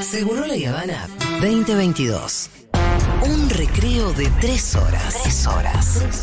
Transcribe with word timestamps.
Seguro 0.00 0.46
la 0.46 0.54
Habana 0.70 1.06
2022. 1.42 2.48
Un 3.22 3.50
recreo 3.50 4.14
de 4.14 4.30
tres 4.40 4.74
horas. 4.76 5.22
Tres 5.22 5.46
horas. 5.46 6.22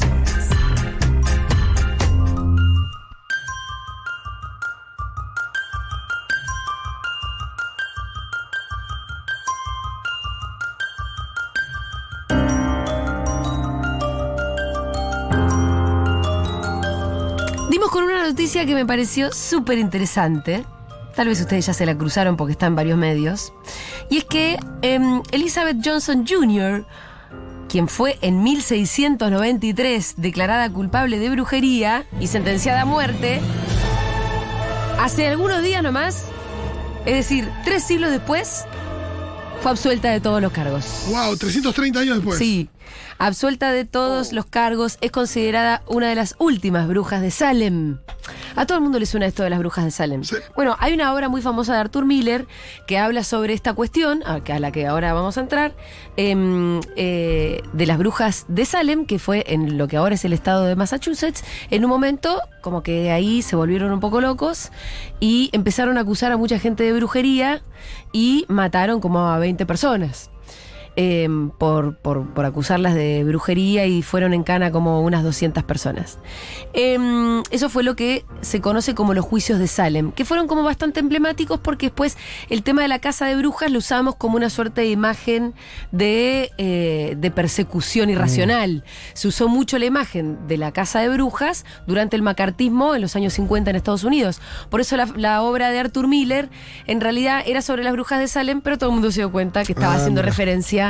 Dimos 17.69 17.91
con 17.91 18.05
una 18.05 18.27
noticia 18.27 18.65
que 18.65 18.73
me 18.73 18.87
pareció 18.87 19.31
súper 19.31 19.77
interesante. 19.77 20.65
Tal 21.17 21.29
vez 21.29 21.41
ustedes 21.41 21.65
ya 21.65 21.73
se 21.73 21.87
la 21.87 21.97
cruzaron 21.97 22.37
porque 22.37 22.51
está 22.51 22.67
en 22.67 22.75
varios 22.75 22.95
medios. 22.95 23.51
Y 24.07 24.19
es 24.19 24.25
que 24.25 24.59
em, 24.83 25.23
Elizabeth 25.31 25.77
Johnson 25.83 26.27
Jr., 26.27 26.85
quien 27.67 27.87
fue 27.87 28.19
en 28.21 28.43
1693 28.43 30.13
declarada 30.17 30.71
culpable 30.71 31.17
de 31.17 31.31
brujería 31.31 32.05
y 32.19 32.27
sentenciada 32.27 32.81
a 32.81 32.85
muerte, 32.85 33.41
hace 34.99 35.27
algunos 35.27 35.63
días 35.63 35.81
nomás, 35.81 36.25
es 37.07 37.15
decir, 37.15 37.49
tres 37.65 37.83
siglos 37.83 38.11
después, 38.11 38.65
fue 39.63 39.71
absuelta 39.71 40.11
de 40.11 40.21
todos 40.21 40.39
los 40.39 40.51
cargos. 40.51 40.85
Wow, 41.09 41.35
330 41.35 41.99
años 41.99 42.17
después. 42.17 42.37
Sí, 42.37 42.69
absuelta 43.17 43.71
de 43.71 43.85
todos 43.85 44.33
los 44.33 44.45
cargos, 44.45 44.99
es 45.01 45.09
considerada 45.09 45.81
una 45.87 46.09
de 46.09 46.15
las 46.15 46.35
últimas 46.37 46.87
brujas 46.87 47.23
de 47.23 47.31
Salem. 47.31 47.97
A 48.57 48.65
todo 48.65 48.79
el 48.79 48.83
mundo 48.83 48.97
le 48.97 49.05
suena 49.05 49.27
esto 49.27 49.43
de 49.43 49.51
las 49.51 49.59
brujas 49.59 49.85
de 49.85 49.91
Salem. 49.91 50.23
Sí. 50.23 50.35
Bueno, 50.55 50.75
hay 50.79 50.93
una 50.93 51.13
obra 51.13 51.29
muy 51.29 51.43
famosa 51.43 51.73
de 51.73 51.79
Arthur 51.79 52.05
Miller 52.05 52.47
que 52.87 52.97
habla 52.97 53.23
sobre 53.23 53.53
esta 53.53 53.73
cuestión, 53.73 54.23
a 54.25 54.59
la 54.59 54.71
que 54.71 54.87
ahora 54.87 55.13
vamos 55.13 55.37
a 55.37 55.41
entrar, 55.41 55.75
em, 56.15 56.79
eh, 56.95 57.61
de 57.71 57.85
las 57.85 57.99
brujas 57.99 58.45
de 58.47 58.65
Salem, 58.65 59.05
que 59.05 59.19
fue 59.19 59.43
en 59.47 59.77
lo 59.77 59.87
que 59.87 59.97
ahora 59.97 60.15
es 60.15 60.25
el 60.25 60.33
estado 60.33 60.65
de 60.65 60.75
Massachusetts. 60.75 61.43
En 61.69 61.85
un 61.85 61.91
momento, 61.91 62.41
como 62.61 62.81
que 62.81 63.11
ahí 63.11 63.43
se 63.43 63.55
volvieron 63.55 63.91
un 63.91 63.99
poco 63.99 64.21
locos 64.21 64.71
y 65.19 65.51
empezaron 65.53 65.99
a 65.99 66.01
acusar 66.01 66.31
a 66.31 66.37
mucha 66.37 66.57
gente 66.57 66.83
de 66.83 66.93
brujería 66.93 67.61
y 68.11 68.45
mataron 68.47 69.01
como 69.01 69.19
a 69.27 69.37
20 69.37 69.67
personas 69.67 70.31
eh, 70.99 71.29
por, 71.59 71.95
por- 71.97 72.33
por 72.33 72.43
acusarlas 72.45 72.95
de 72.95 73.23
brujería 73.23 73.85
y 73.85 74.01
fueron 74.01 74.33
en 74.33 74.43
cana 74.43 74.71
como 74.71 75.01
unas 75.01 75.23
200 75.23 75.63
personas. 75.63 76.17
Eh, 76.73 76.97
eso 77.51 77.69
fue 77.69 77.83
lo 77.83 77.95
que 77.95 78.25
se 78.41 78.59
conoce 78.61 78.95
como 78.95 79.13
los 79.13 79.23
juicios 79.23 79.59
de 79.59 79.67
Salem, 79.67 80.11
que 80.11 80.25
fueron 80.25 80.47
como 80.47 80.63
bastante 80.63 80.99
emblemáticos 80.99 81.59
porque 81.59 81.85
después 81.87 82.17
el 82.49 82.63
tema 82.63 82.81
de 82.81 82.87
la 82.87 82.99
casa 82.99 83.27
de 83.27 83.35
brujas 83.35 83.71
lo 83.71 83.77
usamos 83.79 84.15
como 84.15 84.37
una 84.37 84.49
suerte 84.49 84.81
de 84.81 84.87
imagen 84.89 85.53
de, 85.91 86.51
eh, 86.57 87.15
de 87.17 87.31
persecución 87.31 88.09
irracional. 88.09 88.83
Se 89.13 89.27
usó 89.27 89.47
mucho 89.47 89.77
la 89.77 89.85
imagen 89.85 90.47
de 90.47 90.57
la 90.57 90.71
casa 90.71 90.99
de 90.99 91.09
brujas 91.09 91.63
durante 91.85 92.15
el 92.15 92.21
macartismo 92.23 92.95
en 92.95 93.01
los 93.01 93.15
años 93.15 93.33
50 93.33 93.69
en 93.69 93.75
Estados 93.75 94.03
Unidos. 94.03 94.41
Por 94.69 94.81
eso 94.81 94.97
la, 94.97 95.05
la 95.15 95.43
obra 95.43 95.69
de 95.69 95.79
Arthur 95.79 96.07
Miller 96.07 96.49
en 96.87 97.01
realidad 97.01 97.43
era 97.45 97.61
sobre 97.61 97.83
las 97.83 97.93
brujas 97.93 98.19
de 98.19 98.27
Salem, 98.27 98.61
pero 98.61 98.77
todo 98.77 98.89
el 98.89 98.93
mundo 98.95 99.11
se 99.11 99.21
dio 99.21 99.31
cuenta 99.31 99.63
que 99.63 99.73
estaba 99.73 99.93
Ah, 99.93 99.97
haciendo 99.97 100.21
referencia 100.21 100.86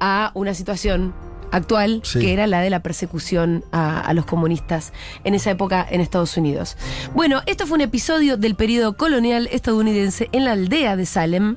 a 0.00 0.30
una 0.34 0.54
situación 0.54 1.14
actual 1.52 2.00
Sí. 2.02 2.18
que 2.18 2.32
era 2.32 2.46
la 2.48 2.60
de 2.60 2.70
la 2.70 2.80
persecución 2.80 3.64
a, 3.70 4.00
a 4.00 4.12
los 4.14 4.26
comunistas 4.26 4.92
en 5.22 5.34
esa 5.34 5.50
época 5.52 5.86
en 5.88 6.00
Estados 6.00 6.36
Unidos. 6.36 6.76
Bueno, 7.14 7.42
esto 7.46 7.66
fue 7.66 7.76
un 7.76 7.82
episodio 7.82 8.36
del 8.36 8.56
periodo 8.56 8.96
colonial 8.96 9.48
estadounidense 9.52 10.28
en 10.32 10.44
la 10.44 10.52
aldea 10.52 10.96
de 10.96 11.06
Salem, 11.06 11.56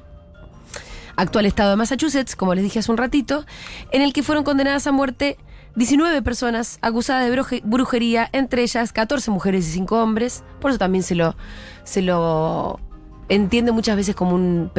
actual 1.16 1.46
estado 1.48 1.72
de 1.72 1.76
Massachusetts, 1.76 2.36
como 2.36 2.54
les 2.56 2.64
dije 2.64 2.80
hace 2.80 2.92
un 2.92 2.98
ratito, 2.98 3.46
en 3.92 4.02
el 4.02 4.14
que 4.14 4.24
fueron 4.24 4.44
condenadas 4.44 4.86
a 4.88 4.92
muerte 4.92 5.38
19 5.76 6.22
personas 6.22 6.78
acusadas 6.82 7.26
de 7.28 7.36
bruje- 7.36 7.62
brujería, 7.64 8.30
entre 8.32 8.62
ellas 8.64 8.92
14 8.94 9.32
mujeres 9.32 9.68
y 9.68 9.72
5 9.72 10.02
hombres. 10.02 10.44
Por 10.62 10.72
eso 10.72 10.78
también 10.80 11.04
se 11.04 11.16
lo, 11.16 11.36
se 11.84 12.02
lo 12.02 12.80
entiende 13.28 13.72
muchas 13.72 13.96
veces 13.96 14.16
como 14.16 14.34
un, 14.36 14.72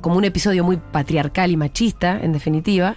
como 0.00 0.16
un 0.16 0.24
episodio 0.24 0.64
muy 0.64 0.76
patriarcal 0.76 1.50
y 1.50 1.56
machista, 1.56 2.18
en 2.20 2.32
definitiva. 2.32 2.96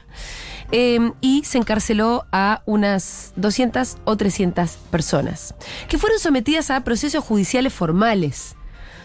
Eh, 0.71 1.11
y 1.21 1.43
se 1.43 1.59
encarceló 1.59 2.25
a 2.31 2.63
unas 2.65 3.33
200 3.35 3.97
o 4.05 4.17
300 4.17 4.77
personas, 4.89 5.53
que 5.87 5.97
fueron 5.99 6.19
sometidas 6.19 6.71
a 6.71 6.83
procesos 6.83 7.23
judiciales 7.23 7.73
formales. 7.73 8.55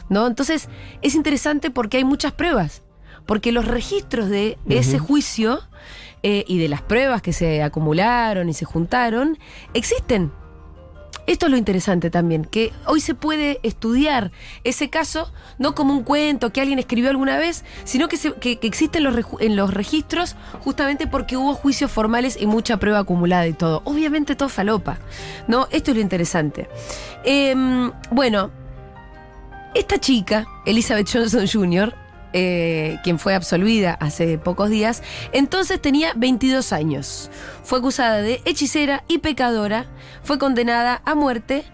¿no? 0.08 0.26
Entonces, 0.26 0.69
es 1.03 1.14
interesante 1.14 1.70
porque 1.70 1.98
hay 1.98 2.04
muchas 2.04 2.32
pruebas. 2.32 2.82
Porque 3.26 3.53
los 3.53 3.66
registros 3.66 4.31
de 4.31 4.56
ese 4.70 4.98
juicio 4.98 5.60
eh, 6.22 6.44
y 6.48 6.58
de 6.58 6.69
las 6.69 6.82
pruebas 6.82 7.22
que 7.22 7.32
se 7.32 7.62
acumularon 7.62 8.48
y 8.48 8.54
se 8.54 8.64
juntaron 8.64 9.38
existen. 9.75 10.32
Esto 11.28 11.44
es 11.44 11.53
lo 11.53 11.59
interesante 11.59 12.09
también, 12.09 12.47
que 12.47 12.72
hoy 12.87 13.03
se 13.03 13.15
puede 13.15 13.61
estudiar 13.62 14.33
ese 14.65 14.89
caso 14.89 15.31
no 15.59 15.75
como 15.75 15.93
un 15.93 16.03
cuento 16.03 16.55
que 16.55 16.62
alguien 16.62 16.78
escribió 16.78 17.11
alguna 17.11 17.37
vez, 17.37 17.66
sino 17.84 18.09
que, 18.09 18.16
que, 18.41 18.59
que 18.59 18.66
existe 18.66 18.97
en 18.97 19.05
los, 19.05 19.15
en 19.38 19.55
los 19.55 19.75
registros 19.75 20.37
justamente 20.61 21.06
porque 21.06 21.37
hubo 21.37 21.55
juicios 21.55 21.93
formales 21.93 22.38
y 22.41 22.47
mucha 22.47 22.78
prueba 22.78 23.00
acumulada 23.00 23.47
y 23.47 23.53
todo. 23.53 23.83
Obviamente 23.84 24.37
todo 24.37 24.49
falopa, 24.49 25.00
¿no? 25.49 25.69
Esto 25.71 25.91
es 25.91 25.99
lo 25.99 26.03
interesante. 26.03 26.67
Em, 27.25 27.93
bueno, 28.11 28.50
esta 29.75 30.00
chica, 30.00 30.47
Elizabeth 30.65 31.11
Johnson 31.12 31.47
Jr., 31.47 32.07
eh, 32.33 32.99
quien 33.03 33.19
fue 33.19 33.34
absolvida 33.34 33.94
hace 33.94 34.39
pocos 34.39 34.71
días, 34.71 35.03
entonces 35.33 35.81
tenía 35.81 36.12
22 36.16 36.72
años. 36.72 37.31
Fue 37.62 37.78
acusada 37.78 38.21
de 38.22 38.41
hechicera 38.44 39.05
y 39.09 39.19
pecadora, 39.19 39.87
fue 40.22 40.38
condenada 40.38 41.03
a 41.05 41.15
muerte. 41.15 41.65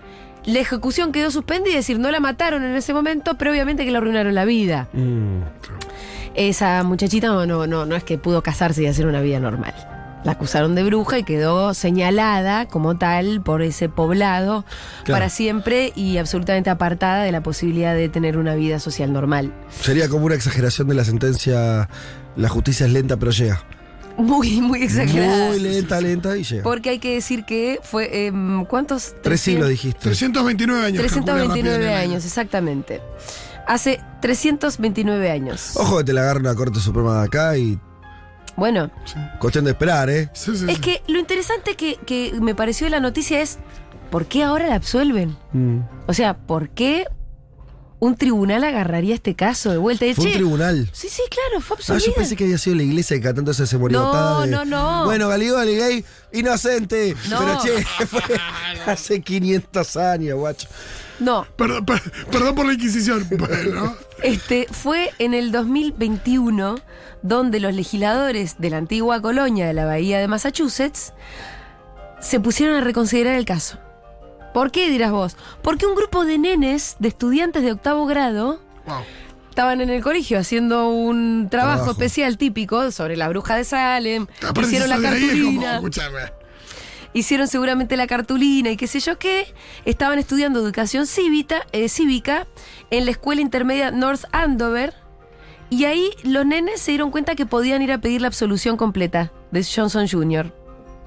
La 0.44 0.60
ejecución 0.60 1.12
quedó 1.12 1.30
suspendida, 1.30 1.74
es 1.74 1.86
decir, 1.86 1.98
no 1.98 2.10
la 2.10 2.20
mataron 2.20 2.64
en 2.64 2.74
ese 2.74 2.92
momento, 2.92 3.36
pero 3.38 3.50
obviamente 3.50 3.84
que 3.84 3.90
le 3.90 3.96
arruinaron 3.96 4.34
la 4.34 4.44
vida. 4.44 4.88
Esa 6.34 6.82
muchachita 6.82 7.28
no, 7.28 7.46
no, 7.46 7.66
no, 7.66 7.86
no 7.86 7.96
es 7.96 8.04
que 8.04 8.18
pudo 8.18 8.42
casarse 8.42 8.82
y 8.82 8.86
hacer 8.86 9.06
una 9.06 9.20
vida 9.20 9.40
normal. 9.40 9.93
La 10.24 10.32
acusaron 10.32 10.74
de 10.74 10.82
bruja 10.82 11.18
y 11.18 11.22
quedó 11.22 11.74
señalada 11.74 12.66
como 12.66 12.96
tal 12.96 13.42
por 13.42 13.60
ese 13.62 13.88
poblado 13.90 14.64
Claro. 15.04 15.20
para 15.20 15.28
siempre 15.28 15.92
y 15.94 16.16
absolutamente 16.16 16.70
apartada 16.70 17.22
de 17.24 17.30
la 17.30 17.42
posibilidad 17.42 17.94
de 17.94 18.08
tener 18.08 18.38
una 18.38 18.54
vida 18.54 18.78
social 18.80 19.12
normal. 19.12 19.52
Sería 19.82 20.08
como 20.08 20.24
una 20.26 20.34
exageración 20.34 20.88
de 20.88 20.94
la 20.94 21.04
sentencia. 21.04 21.88
La 22.36 22.48
justicia 22.48 22.86
es 22.86 22.92
lenta, 22.92 23.16
pero 23.18 23.32
llega. 23.32 23.62
Muy, 24.16 24.60
muy 24.60 24.82
exagerada. 24.82 25.48
Muy 25.48 25.60
lenta, 25.60 26.00
lenta 26.00 26.36
y 26.38 26.44
llega. 26.44 26.62
Porque 26.62 26.88
hay 26.90 26.98
que 27.00 27.14
decir 27.14 27.44
que 27.44 27.80
fue. 27.82 28.26
em, 28.26 28.64
¿Cuántos? 28.64 29.14
Tres 29.22 29.40
siglos 29.40 29.68
dijiste. 29.68 30.00
329 30.00 30.86
años. 30.86 30.98
329 31.02 31.94
años, 31.94 32.24
exactamente. 32.24 33.02
Hace 33.66 34.00
329 34.22 35.30
años. 35.30 35.72
Ojo 35.76 35.98
que 35.98 36.04
te 36.04 36.12
la 36.12 36.22
agarra 36.22 36.40
una 36.40 36.54
Corte 36.54 36.80
Suprema 36.80 37.18
de 37.20 37.24
acá 37.26 37.56
y. 37.58 37.78
Bueno, 38.56 38.90
Cuestión 39.38 39.64
de 39.64 39.72
esperar, 39.72 40.08
¿eh? 40.10 40.30
es 40.34 40.78
que 40.78 41.02
lo 41.08 41.18
interesante 41.18 41.74
que, 41.74 41.96
que 42.06 42.32
me 42.40 42.54
pareció 42.54 42.86
de 42.86 42.90
la 42.90 43.00
noticia 43.00 43.40
es. 43.40 43.58
¿Por 44.10 44.26
qué 44.26 44.44
ahora 44.44 44.68
la 44.68 44.76
absuelven? 44.76 45.36
Mm. 45.52 45.78
O 46.06 46.14
sea, 46.14 46.36
¿por 46.36 46.68
qué 46.68 47.06
un 48.04 48.16
tribunal 48.16 48.64
agarraría 48.64 49.14
este 49.14 49.34
caso 49.34 49.70
de 49.70 49.78
vuelta? 49.78 50.06
Y, 50.06 50.14
Fue 50.14 50.24
un 50.24 50.30
"Che, 50.30 50.36
tribunal. 50.36 50.88
Sí, 50.92 51.08
sí, 51.08 51.22
claro, 51.30 51.60
fue 51.60 51.76
Ah, 51.76 51.78
absorbida. 51.80 52.06
yo 52.06 52.14
pensé 52.14 52.36
que 52.36 52.44
había 52.44 52.58
sido 52.58 52.76
la 52.76 52.82
iglesia 52.82 53.20
que 53.20 53.32
tanto 53.34 53.52
se, 53.54 53.66
se 53.66 53.78
moría 53.78 53.98
No, 53.98 54.40
de- 54.42 54.46
no, 54.48 54.64
no. 54.64 55.04
Bueno, 55.04 55.28
Galigali 55.28 55.76
gay, 55.76 56.04
inocente. 56.32 57.16
No. 57.28 57.38
Pero 57.38 57.58
che, 57.62 58.06
fue 58.06 58.20
hace 58.86 59.20
500 59.20 59.96
años, 59.96 60.38
guacho. 60.38 60.68
No, 61.20 61.46
Perdón, 61.56 61.84
per- 61.86 62.02
perdón 62.30 62.54
por 62.56 62.66
la 62.66 62.72
Inquisición, 62.74 63.26
pero. 63.38 63.96
Este 64.22 64.66
fue 64.70 65.10
en 65.18 65.32
el 65.34 65.52
2021 65.52 66.76
donde 67.22 67.60
los 67.60 67.72
legisladores 67.74 68.56
de 68.58 68.70
la 68.70 68.78
antigua 68.78 69.20
colonia 69.22 69.66
de 69.66 69.74
la 69.74 69.84
Bahía 69.86 70.18
de 70.18 70.28
Massachusetts 70.28 71.12
se 72.20 72.40
pusieron 72.40 72.76
a 72.76 72.80
reconsiderar 72.80 73.34
el 73.36 73.44
caso. 73.44 73.78
¿Por 74.54 74.70
qué 74.70 74.88
dirás 74.88 75.10
vos? 75.10 75.36
Porque 75.62 75.84
un 75.84 75.94
grupo 75.96 76.24
de 76.24 76.38
nenes, 76.38 76.96
de 77.00 77.08
estudiantes 77.08 77.62
de 77.62 77.72
octavo 77.72 78.06
grado, 78.06 78.60
Wow. 78.86 79.00
estaban 79.50 79.80
en 79.80 79.90
el 79.90 80.00
colegio 80.02 80.38
haciendo 80.38 80.88
un 80.88 81.48
trabajo, 81.50 81.74
Trabajo. 81.84 81.90
especial 81.90 82.38
típico 82.38 82.90
sobre 82.90 83.16
la 83.16 83.28
bruja 83.28 83.56
de 83.56 83.64
Salem, 83.64 84.26
hicieron 84.62 84.88
la 84.88 84.96
como, 84.96 85.08
cartulina 85.08 85.80
hicieron 87.14 87.46
seguramente 87.48 87.96
la 87.96 88.06
cartulina 88.08 88.70
y 88.70 88.76
qué 88.76 88.86
sé 88.88 88.98
yo 89.00 89.18
qué, 89.18 89.46
estaban 89.84 90.18
estudiando 90.18 90.58
educación 90.60 91.04
eh, 91.72 91.88
cívica 91.88 92.46
en 92.90 93.04
la 93.04 93.10
escuela 93.12 93.40
intermedia 93.40 93.90
North 93.92 94.24
Andover 94.32 94.94
y 95.70 95.84
ahí 95.84 96.10
los 96.24 96.44
nenes 96.44 96.80
se 96.80 96.90
dieron 96.90 97.10
cuenta 97.10 97.34
que 97.36 97.46
podían 97.46 97.82
ir 97.82 97.92
a 97.92 97.98
pedir 97.98 98.20
la 98.20 98.26
absolución 98.28 98.76
completa 98.76 99.32
de 99.52 99.64
Johnson 99.64 100.08
Jr. 100.08 100.52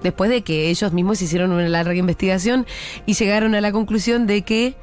Después 0.03 0.29
de 0.29 0.43
que 0.43 0.69
ellos 0.69 0.93
mismos 0.93 1.21
hicieron 1.21 1.51
una 1.51 1.67
larga 1.67 1.95
investigación 1.95 2.65
y 3.05 3.13
llegaron 3.13 3.55
a 3.55 3.61
la 3.61 3.71
conclusión 3.71 4.27
de 4.27 4.43
que 4.43 4.75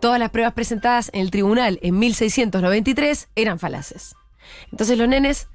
todas 0.00 0.18
las 0.18 0.30
pruebas 0.30 0.54
presentadas 0.54 1.10
en 1.12 1.20
el 1.20 1.30
tribunal 1.30 1.78
en 1.82 1.98
1693 1.98 3.28
eran 3.36 3.58
falaces. 3.58 4.14
Entonces 4.70 4.98
los 4.98 5.08
nenes, 5.08 5.48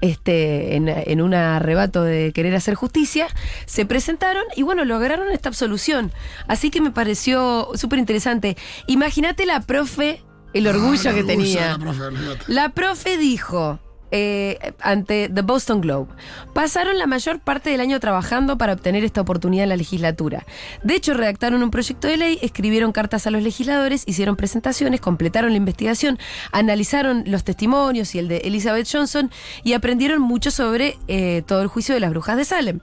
este, 0.00 0.76
en, 0.76 0.88
en 0.88 1.20
un 1.20 1.34
arrebato 1.34 2.02
de 2.02 2.32
querer 2.32 2.54
hacer 2.54 2.74
justicia, 2.74 3.28
se 3.66 3.84
presentaron 3.86 4.44
y 4.56 4.62
bueno, 4.62 4.84
lograron 4.84 5.30
esta 5.30 5.48
absolución. 5.48 6.12
Así 6.48 6.70
que 6.70 6.80
me 6.80 6.90
pareció 6.90 7.68
súper 7.74 7.98
interesante. 7.98 8.56
Imagínate 8.86 9.44
la 9.46 9.60
profe, 9.60 10.22
el 10.54 10.66
orgullo 10.66 11.10
Ah, 11.10 11.14
que 11.14 11.24
tenía. 11.24 11.72
la 11.72 11.78
profe. 11.78 12.02
La 12.46 12.68
profe 12.70 13.18
dijo 13.18 13.78
eh, 14.10 14.74
ante 14.80 15.28
The 15.28 15.42
Boston 15.42 15.80
Globe, 15.80 16.12
pasaron 16.52 16.98
la 16.98 17.06
mayor 17.06 17.40
parte 17.40 17.70
del 17.70 17.80
año 17.80 18.00
trabajando 18.00 18.58
para 18.58 18.72
obtener 18.72 19.04
esta 19.04 19.20
oportunidad 19.20 19.64
en 19.64 19.68
la 19.70 19.76
legislatura. 19.76 20.44
De 20.82 20.94
hecho, 20.94 21.14
redactaron 21.14 21.62
un 21.62 21.70
proyecto 21.70 22.08
de 22.08 22.16
ley, 22.16 22.38
escribieron 22.42 22.92
cartas 22.92 23.26
a 23.26 23.30
los 23.30 23.42
legisladores, 23.42 24.04
hicieron 24.06 24.36
presentaciones, 24.36 25.00
completaron 25.00 25.50
la 25.50 25.56
investigación, 25.56 26.18
analizaron 26.52 27.24
los 27.26 27.44
testimonios 27.44 28.14
y 28.14 28.18
el 28.18 28.28
de 28.28 28.38
Elizabeth 28.38 28.88
Johnson 28.90 29.30
y 29.62 29.74
aprendieron 29.74 30.20
mucho 30.22 30.50
sobre 30.50 30.98
eh, 31.08 31.42
todo 31.46 31.62
el 31.62 31.68
juicio 31.68 31.94
de 31.94 32.00
las 32.00 32.10
brujas 32.10 32.36
de 32.36 32.44
Salem. 32.44 32.80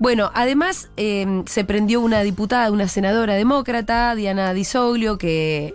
Bueno, 0.00 0.30
además 0.32 0.90
eh, 0.96 1.42
se 1.46 1.64
prendió 1.64 2.00
una 2.00 2.20
diputada, 2.20 2.70
una 2.70 2.86
senadora 2.86 3.34
demócrata, 3.34 4.14
Diana 4.14 4.54
Disoglio, 4.54 5.18
que 5.18 5.74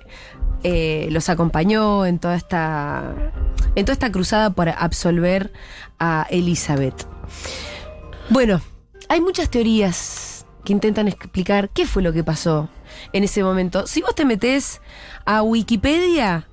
eh, 0.63 1.07
los 1.11 1.29
acompañó 1.29 2.05
en 2.05 2.19
toda 2.19 2.35
esta 2.35 3.13
en 3.75 3.85
toda 3.85 3.93
esta 3.93 4.11
cruzada 4.11 4.51
para 4.51 4.71
absolver 4.71 5.51
a 5.99 6.27
Elizabeth. 6.29 7.07
Bueno, 8.29 8.61
hay 9.09 9.21
muchas 9.21 9.49
teorías 9.49 10.45
que 10.63 10.73
intentan 10.73 11.07
explicar 11.07 11.69
qué 11.69 11.85
fue 11.85 12.03
lo 12.03 12.13
que 12.13 12.23
pasó 12.23 12.69
en 13.11 13.23
ese 13.23 13.43
momento. 13.43 13.87
Si 13.87 14.01
vos 14.01 14.15
te 14.15 14.25
metés 14.25 14.81
a 15.25 15.41
Wikipedia, 15.41 16.47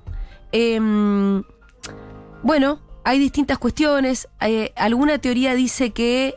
em, 0.51 1.43
bueno, 2.43 2.81
hay 3.03 3.19
distintas 3.19 3.57
cuestiones. 3.57 4.27
Eh, 4.41 4.73
alguna 4.75 5.19
teoría 5.19 5.55
dice 5.55 5.91
que 5.91 6.35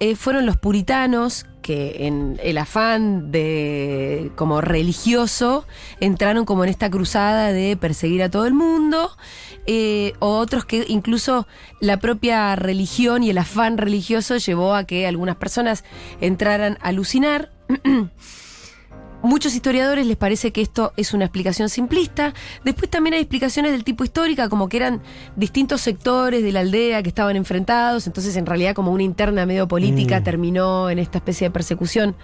eh, 0.00 0.16
fueron 0.16 0.46
los 0.46 0.56
puritanos 0.56 1.46
que 1.62 2.06
en 2.06 2.38
el 2.42 2.58
afán 2.58 3.30
de 3.30 4.30
como 4.34 4.60
religioso 4.60 5.64
entraron 6.00 6.44
como 6.44 6.64
en 6.64 6.70
esta 6.70 6.90
cruzada 6.90 7.52
de 7.52 7.76
perseguir 7.76 8.22
a 8.22 8.30
todo 8.30 8.46
el 8.46 8.54
mundo 8.54 9.10
eh, 9.66 10.12
o 10.18 10.38
otros 10.38 10.64
que 10.64 10.84
incluso 10.88 11.46
la 11.80 11.98
propia 11.98 12.56
religión 12.56 13.22
y 13.22 13.30
el 13.30 13.38
afán 13.38 13.78
religioso 13.78 14.36
llevó 14.36 14.74
a 14.74 14.84
que 14.84 15.06
algunas 15.06 15.36
personas 15.36 15.84
entraran 16.20 16.78
a 16.82 16.88
alucinar 16.88 17.50
Muchos 19.22 19.54
historiadores 19.54 20.06
les 20.06 20.16
parece 20.16 20.50
que 20.50 20.60
esto 20.62 20.92
es 20.96 21.14
una 21.14 21.26
explicación 21.26 21.68
simplista. 21.68 22.34
Después 22.64 22.90
también 22.90 23.14
hay 23.14 23.20
explicaciones 23.20 23.70
del 23.72 23.84
tipo 23.84 24.02
histórica, 24.02 24.48
como 24.48 24.68
que 24.68 24.78
eran 24.78 25.00
distintos 25.36 25.80
sectores 25.80 26.42
de 26.42 26.50
la 26.50 26.60
aldea 26.60 27.02
que 27.02 27.08
estaban 27.08 27.36
enfrentados. 27.36 28.06
Entonces, 28.08 28.36
en 28.36 28.46
realidad, 28.46 28.74
como 28.74 28.90
una 28.90 29.04
interna 29.04 29.46
medio 29.46 29.68
política 29.68 30.22
terminó 30.22 30.90
en 30.90 30.98
esta 30.98 31.18
especie 31.18 31.46
de 31.46 31.50
persecución 31.52 32.16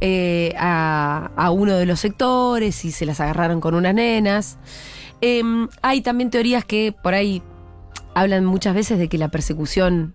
eh, 0.00 0.54
a, 0.58 1.30
a 1.36 1.50
uno 1.50 1.76
de 1.76 1.84
los 1.84 2.00
sectores 2.00 2.84
y 2.84 2.92
se 2.92 3.04
las 3.04 3.20
agarraron 3.20 3.60
con 3.60 3.74
unas 3.74 3.94
nenas. 3.94 4.58
Em, 5.20 5.68
hay 5.82 6.00
también 6.00 6.30
teorías 6.30 6.64
que 6.64 6.92
por 6.92 7.14
ahí 7.14 7.42
hablan 8.14 8.44
muchas 8.44 8.74
veces 8.74 8.98
de 8.98 9.08
que 9.08 9.18
la 9.18 9.28
persecución 9.28 10.14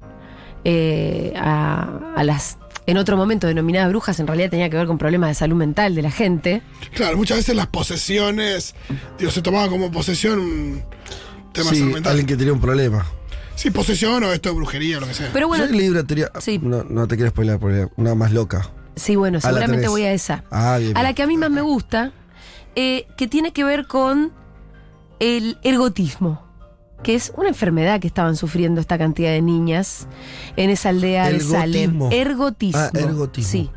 eh, 0.66 1.34
a, 1.36 2.14
a 2.16 2.24
las 2.24 2.58
en 2.86 2.98
otro 2.98 3.16
momento 3.18 3.48
denominadas 3.48 3.90
brujas 3.90 4.20
en 4.20 4.28
realidad 4.28 4.50
tenía 4.50 4.70
que 4.70 4.78
ver 4.78 4.88
con 4.88 4.98
problemas 4.98 5.30
de 5.30 5.36
salud 5.36 5.56
mental 5.56 5.96
de 5.96 6.02
la 6.02 6.12
gente. 6.12 6.62
Claro, 6.94 7.18
muchas 7.18 7.38
veces 7.38 7.56
las 7.56 7.68
posesiones, 7.68 8.76
digo, 9.18 9.32
se 9.32 9.42
tomaba 9.42 9.70
como 9.70 9.92
posesión 9.92 10.40
un 10.40 10.84
tema 11.54 11.70
Sí, 11.70 11.78
salud 11.80 11.94
mental. 11.94 12.12
alguien 12.12 12.28
que 12.28 12.36
tenía 12.38 12.54
un 12.54 12.62
problema. 12.62 13.06
Sí, 13.56 13.70
posesión 13.70 14.24
o 14.24 14.34
esto 14.34 14.50
de 14.50 14.56
brujería 14.56 14.98
o 14.98 15.02
lo 15.02 15.08
que 15.08 15.14
sea. 15.14 15.30
Pero 15.32 15.48
bueno, 15.48 15.66
Yo 15.68 15.72
leí 15.74 15.88
una 15.90 16.04
teoría. 16.04 16.32
Sí. 16.40 16.60
No, 16.62 16.84
no 16.84 17.08
te 17.08 17.16
quiero 17.16 17.30
spoiler, 17.30 17.60
porque 17.60 17.88
una 17.98 18.16
más 18.16 18.32
loca. 18.32 18.70
sí, 18.96 19.16
bueno, 19.16 19.40
seguramente 19.40 19.88
voy 19.88 20.04
a 20.04 20.12
esa. 20.14 20.44
Ah, 20.52 20.78
bien. 20.80 20.98
A 20.98 21.04
la 21.04 21.14
que 21.14 21.22
a 21.24 21.28
mí 21.28 21.38
más 21.38 21.52
me 21.52 21.62
gusta, 21.62 22.12
eh, 22.76 23.06
que 23.16 23.28
tiene 23.28 23.54
que 23.54 23.64
ver 23.64 23.86
con 23.88 24.32
el 25.20 25.58
ergotismo, 25.64 26.43
que 27.04 27.16
es 27.16 27.34
una 27.36 27.50
enfermedad 27.50 28.00
que 28.00 28.08
estaban 28.08 28.36
sufriendo 28.36 28.82
esta 28.82 28.98
cantidad 28.98 29.32
de 29.32 29.42
niñas 29.42 30.08
en 30.56 30.70
esa 30.70 30.90
aldea 30.90 31.30
de 31.30 31.40
Salem. 31.40 32.02
Ergotismo. 32.02 32.10
Ergotismo. 32.12 32.80
Ah, 32.80 32.92
ergotismo. 32.94 33.52
Sí. 33.52 33.70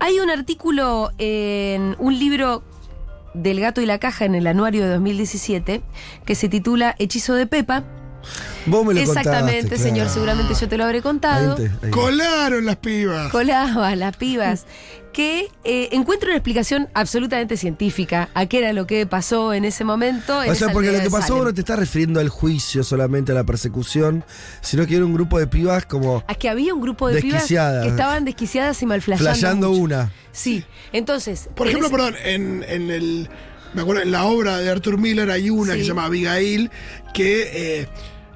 Hay 0.00 0.18
un 0.18 0.30
artículo 0.30 1.10
en 1.18 1.94
un 1.98 2.18
libro 2.18 2.62
del 3.34 3.60
gato 3.60 3.80
y 3.80 3.86
la 3.86 3.98
caja 3.98 4.24
en 4.24 4.34
el 4.34 4.46
anuario 4.46 4.82
de 4.82 4.88
2017 4.90 5.82
que 6.24 6.34
se 6.34 6.48
titula 6.48 6.94
Hechizo 6.98 7.34
de 7.34 7.46
Pepa. 7.46 7.84
Vos 8.66 8.84
me 8.86 8.94
lo 8.94 9.00
Exactamente, 9.00 9.60
contaste, 9.62 9.78
señor, 9.82 9.96
claro. 10.06 10.10
seguramente 10.14 10.54
yo 10.60 10.68
te 10.68 10.76
lo 10.76 10.84
habré 10.84 11.02
contado. 11.02 11.56
Ahí 11.56 11.68
te- 11.80 11.86
ahí. 11.86 11.90
Colaron 11.90 12.64
las 12.66 12.76
pibas. 12.76 13.30
colaba 13.32 13.94
las 13.96 14.16
pibas, 14.16 14.66
que 15.12 15.48
eh, 15.64 15.88
encuentra 15.90 16.28
una 16.28 16.36
explicación 16.36 16.88
absolutamente 16.94 17.56
científica 17.56 18.28
a 18.34 18.46
qué 18.46 18.58
era 18.58 18.72
lo 18.72 18.86
que 18.86 19.06
pasó 19.06 19.52
en 19.54 19.64
ese 19.64 19.82
momento. 19.82 20.42
en 20.42 20.50
O 20.50 20.54
sea, 20.54 20.68
porque 20.72 20.92
lo 20.92 21.00
que 21.00 21.10
pasó 21.10 21.28
Salem. 21.28 21.44
no 21.46 21.54
te 21.54 21.60
está 21.62 21.74
refiriendo 21.74 22.20
al 22.20 22.28
juicio 22.28 22.84
solamente, 22.84 23.32
a 23.32 23.34
la 23.34 23.42
persecución, 23.44 24.24
sino 24.60 24.86
que 24.86 24.94
era 24.96 25.04
un 25.04 25.12
grupo 25.12 25.38
de 25.40 25.46
pibas 25.48 25.84
como 25.86 26.22
A 26.28 26.34
que 26.36 26.48
había 26.48 26.72
un 26.74 26.80
grupo 26.80 27.08
de 27.08 27.20
pibas 27.20 27.40
Desquiciadas. 27.40 27.82
que 27.84 27.90
estaban 27.90 28.24
desquiciadas 28.24 28.80
y 28.82 28.86
malflayando. 28.86 29.30
flayando 29.30 29.68
mucho. 29.70 29.80
una. 29.82 30.12
Sí, 30.32 30.64
entonces. 30.92 31.48
Por 31.56 31.66
en 31.66 31.76
ejemplo, 31.76 31.88
ese- 31.88 31.96
perdón, 31.96 32.14
en, 32.24 32.64
en 32.68 32.90
el. 32.90 33.28
Me 33.74 33.82
acuerdo, 33.82 34.02
en 34.02 34.10
la 34.10 34.24
obra 34.24 34.58
de 34.58 34.68
Arthur 34.70 34.98
Miller 34.98 35.30
hay 35.30 35.50
una 35.50 35.72
Sí. 35.72 35.78
que 35.78 35.84
se 35.84 35.88
llama 35.88 36.04
Abigail, 36.06 36.70
que. 37.14 37.80
eh, 37.82 37.88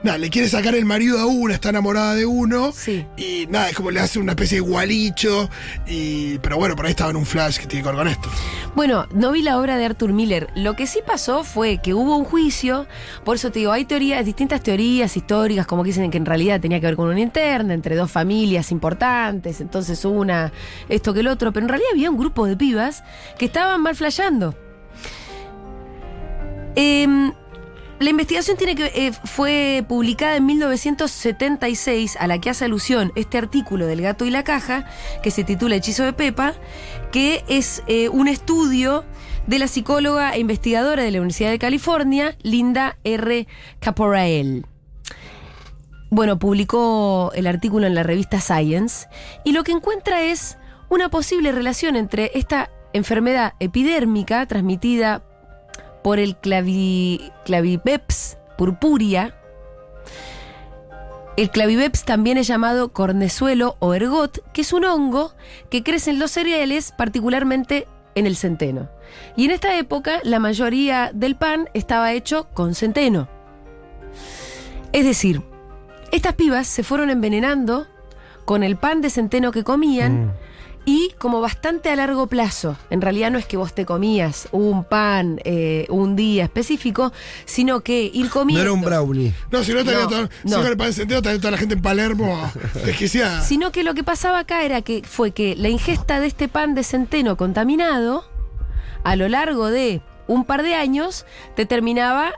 nada, 0.05 0.19
le 0.19 0.29
quiere 0.29 0.49
sacar 0.51 0.75
el 0.75 0.85
marido 0.85 1.19
a 1.19 1.25
una, 1.25 1.55
está 1.55 1.71
enamorada 1.71 2.15
de 2.15 2.27
uno. 2.27 2.73
Sí. 2.73 3.07
Y 3.17 3.47
nada, 3.49 3.71
es 3.71 3.75
como 3.77 3.91
le 3.91 4.01
hace 4.01 4.19
una 4.19 4.33
especie 4.33 4.57
de 4.59 4.61
gualicho. 4.61 5.49
Y, 5.87 6.37
pero 6.39 6.57
bueno, 6.59 6.77
por 6.77 6.85
ahí 6.85 6.91
estaba 6.91 7.09
en 7.11 7.17
un 7.17 7.25
flash 7.25 7.57
que 7.57 7.67
tiene 7.67 7.83
que 7.83 7.89
ver 7.89 7.97
con 7.99 8.09
esto. 8.09 8.29
Bueno, 8.75 9.07
no 9.15 9.33
vi 9.33 9.41
la 9.41 9.59
obra 9.59 9.77
de 9.79 9.85
Arthur 9.87 10.13
Miller. 10.13 10.49
Lo 10.57 10.77
que 10.77 10.87
sí 10.87 10.99
pasó 11.07 11.43
fue 11.43 11.79
que 11.83 11.95
hubo 11.95 12.17
un 12.19 12.25
juicio, 12.25 12.87
por 13.25 13.37
eso 13.37 13.51
te 13.51 13.61
digo, 13.61 13.73
hay 13.73 13.87
teorías, 13.87 14.25
distintas 14.27 14.63
teorías 14.63 15.17
históricas, 15.17 15.67
como 15.67 15.83
que 15.85 15.89
dicen 15.89 16.11
que 16.11 16.19
en 16.19 16.27
realidad 16.27 16.61
tenía 16.61 16.81
que 16.81 16.87
ver 16.87 16.97
con 16.97 17.09
una 17.09 17.21
interna 17.21 17.73
entre 17.73 17.95
dos 17.97 18.11
familias 18.11 18.73
importantes, 18.73 19.61
entonces 19.61 20.05
una, 20.05 20.53
esto 20.89 21.15
que 21.15 21.21
el 21.21 21.29
otro, 21.29 21.53
pero 21.53 21.65
en 21.65 21.69
realidad 21.71 21.91
había 21.93 22.11
un 22.11 22.19
grupo 22.19 22.47
de 22.47 22.57
pibas 22.57 23.05
que 23.39 23.47
estaban 23.47 23.81
mal 23.81 23.95
flayando. 23.97 24.55
Em, 26.77 27.33
la 28.01 28.11
investigación 28.11 28.57
tiene 28.57 28.75
que, 28.75 28.87
eh, 28.87 29.13
fue 29.25 29.85
publicada 29.89 30.37
en 30.37 30.47
1976, 30.47 32.17
a 32.19 32.27
la 32.27 32.41
que 32.41 32.51
hace 32.51 32.65
alusión 32.65 33.13
este 33.15 33.39
artículo 33.39 33.87
del 33.87 34.03
gato 34.03 34.25
y 34.25 34.31
la 34.31 34.43
caja, 34.43 34.87
que 35.23 35.31
se 35.31 35.45
titula 35.45 35.77
Hechizo 35.77 36.05
de 36.05 36.13
Pepa, 36.13 36.55
que 37.13 37.45
es 37.49 37.83
eh, 37.87 38.09
un 38.09 38.27
estudio 38.29 39.05
de 39.47 39.59
la 39.59 39.69
psicóloga 39.69 40.35
e 40.35 40.41
investigadora 40.41 41.03
de 41.03 41.13
la 41.13 41.19
Universidad 41.19 41.51
de 41.51 41.59
California, 41.59 42.37
Linda 42.43 42.99
R. 43.05 43.47
Caporael. 43.79 44.67
Bueno, 46.11 46.39
publicó 46.39 47.33
el 47.35 47.47
artículo 47.47 47.87
en 47.87 47.95
la 47.95 48.03
revista 48.03 48.41
Science 48.41 49.09
y 49.45 49.53
lo 49.53 49.65
que 49.65 49.73
encuentra 49.73 50.23
es 50.23 50.59
una 50.89 51.09
posible 51.11 51.53
relación 51.53 51.97
entre 51.97 52.31
esta 52.35 52.71
enfermedad 52.93 53.55
epidérmica 53.59 54.47
transmitida 54.47 55.25
por 56.05 56.19
el 56.19 56.37
clavi, 56.37 57.33
claviveps 57.47 58.37
purpurea. 58.59 59.35
El 61.39 61.49
claviveps 61.49 62.05
también 62.05 62.37
es 62.37 62.47
llamado 62.47 62.93
cornezuelo 62.93 63.77
o 63.79 63.95
ergot, 63.95 64.41
que 64.53 64.61
es 64.61 64.75
un 64.75 64.85
hongo 64.85 65.33
que 65.71 65.83
crece 65.83 66.11
en 66.11 66.19
los 66.19 66.31
cereales, 66.31 66.93
particularmente 66.93 67.89
en 68.15 68.27
el 68.27 68.37
centeno. 68.37 68.91
Y 69.35 69.47
en 69.47 69.53
esta 69.53 69.79
época 69.79 70.21
la 70.25 70.41
mayoría 70.41 71.11
del 71.15 71.37
pan 71.37 71.71
estaba 71.73 72.13
hecho 72.13 72.49
con 72.53 72.75
centeno. 72.75 73.27
Es 74.93 75.07
decir, 75.07 75.41
estas 76.13 76.35
pibas 76.35 76.67
se 76.67 76.83
fueron 76.83 77.09
envenenando 77.09 77.87
con 78.45 78.63
el 78.63 78.77
pan 78.77 79.01
de 79.01 79.09
centeno 79.09 79.53
que 79.53 79.65
comían 79.65 80.27
Mm. 80.27 80.33
Y 80.87 81.13
como 81.19 81.41
bastante 81.41 81.89
a 81.91 81.97
largo 81.97 82.27
plazo. 82.27 82.77
En 82.91 83.01
realidad 83.01 83.31
no 83.31 83.39
es 83.39 83.47
que 83.47 83.57
vos 83.57 83.75
te 83.75 83.87
comías 83.87 84.49
un 84.53 84.85
pan 84.85 85.41
eh, 85.45 85.87
un 85.89 86.15
día 86.17 86.45
específico, 86.45 87.13
sino 87.47 87.81
que 87.81 88.11
ir 88.13 88.27
No 88.27 88.31
comiendo. 88.31 88.63
era 88.63 88.73
un 88.73 88.83
brownie. 88.83 89.33
No, 89.51 89.65
si 89.65 89.73
no 89.73 89.81
estaría 89.81 90.03
No, 90.03 90.09
todo. 90.09 90.29
no. 90.45 90.63
Si 90.63 90.69
el 90.69 90.77
pan 90.77 90.93
sentido, 90.93 91.19
estaría 91.19 91.39
toda 91.41 91.53
la 91.53 91.57
gente 91.59 91.75
en 91.75 91.83
Palermo 91.83 92.51
desquiciada. 92.85 93.43
Sino 93.43 93.73
que 93.73 93.83
lo 93.83 93.95
que 93.95 94.05
pasaba 94.05 94.41
acá 94.41 94.63
era 94.65 94.83
que 94.83 95.03
fue 95.05 95.31
que 95.31 95.57
la 95.57 95.69
ingesta 95.71 96.21
de 96.21 96.27
este 96.27 96.49
pan 96.49 96.75
de 96.75 96.85
centeno 96.85 97.37
contaminado, 97.37 98.25
a 99.05 99.17
lo 99.17 99.29
largo 99.29 99.69
de 99.71 100.03
un 100.27 100.45
par 100.45 100.63
de 100.63 100.75
años, 100.75 101.25
te 101.57 101.65
terminaba 101.67 102.33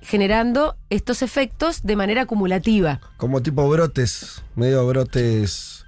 generando 0.00 0.74
estos 0.90 1.22
efectos 1.22 1.82
de 1.84 1.94
manera 1.94 2.22
acumulativa. 2.22 3.00
Como 3.16 3.42
tipo 3.42 3.68
brotes, 3.68 4.42
medio 4.56 4.84
brotes 4.86 5.81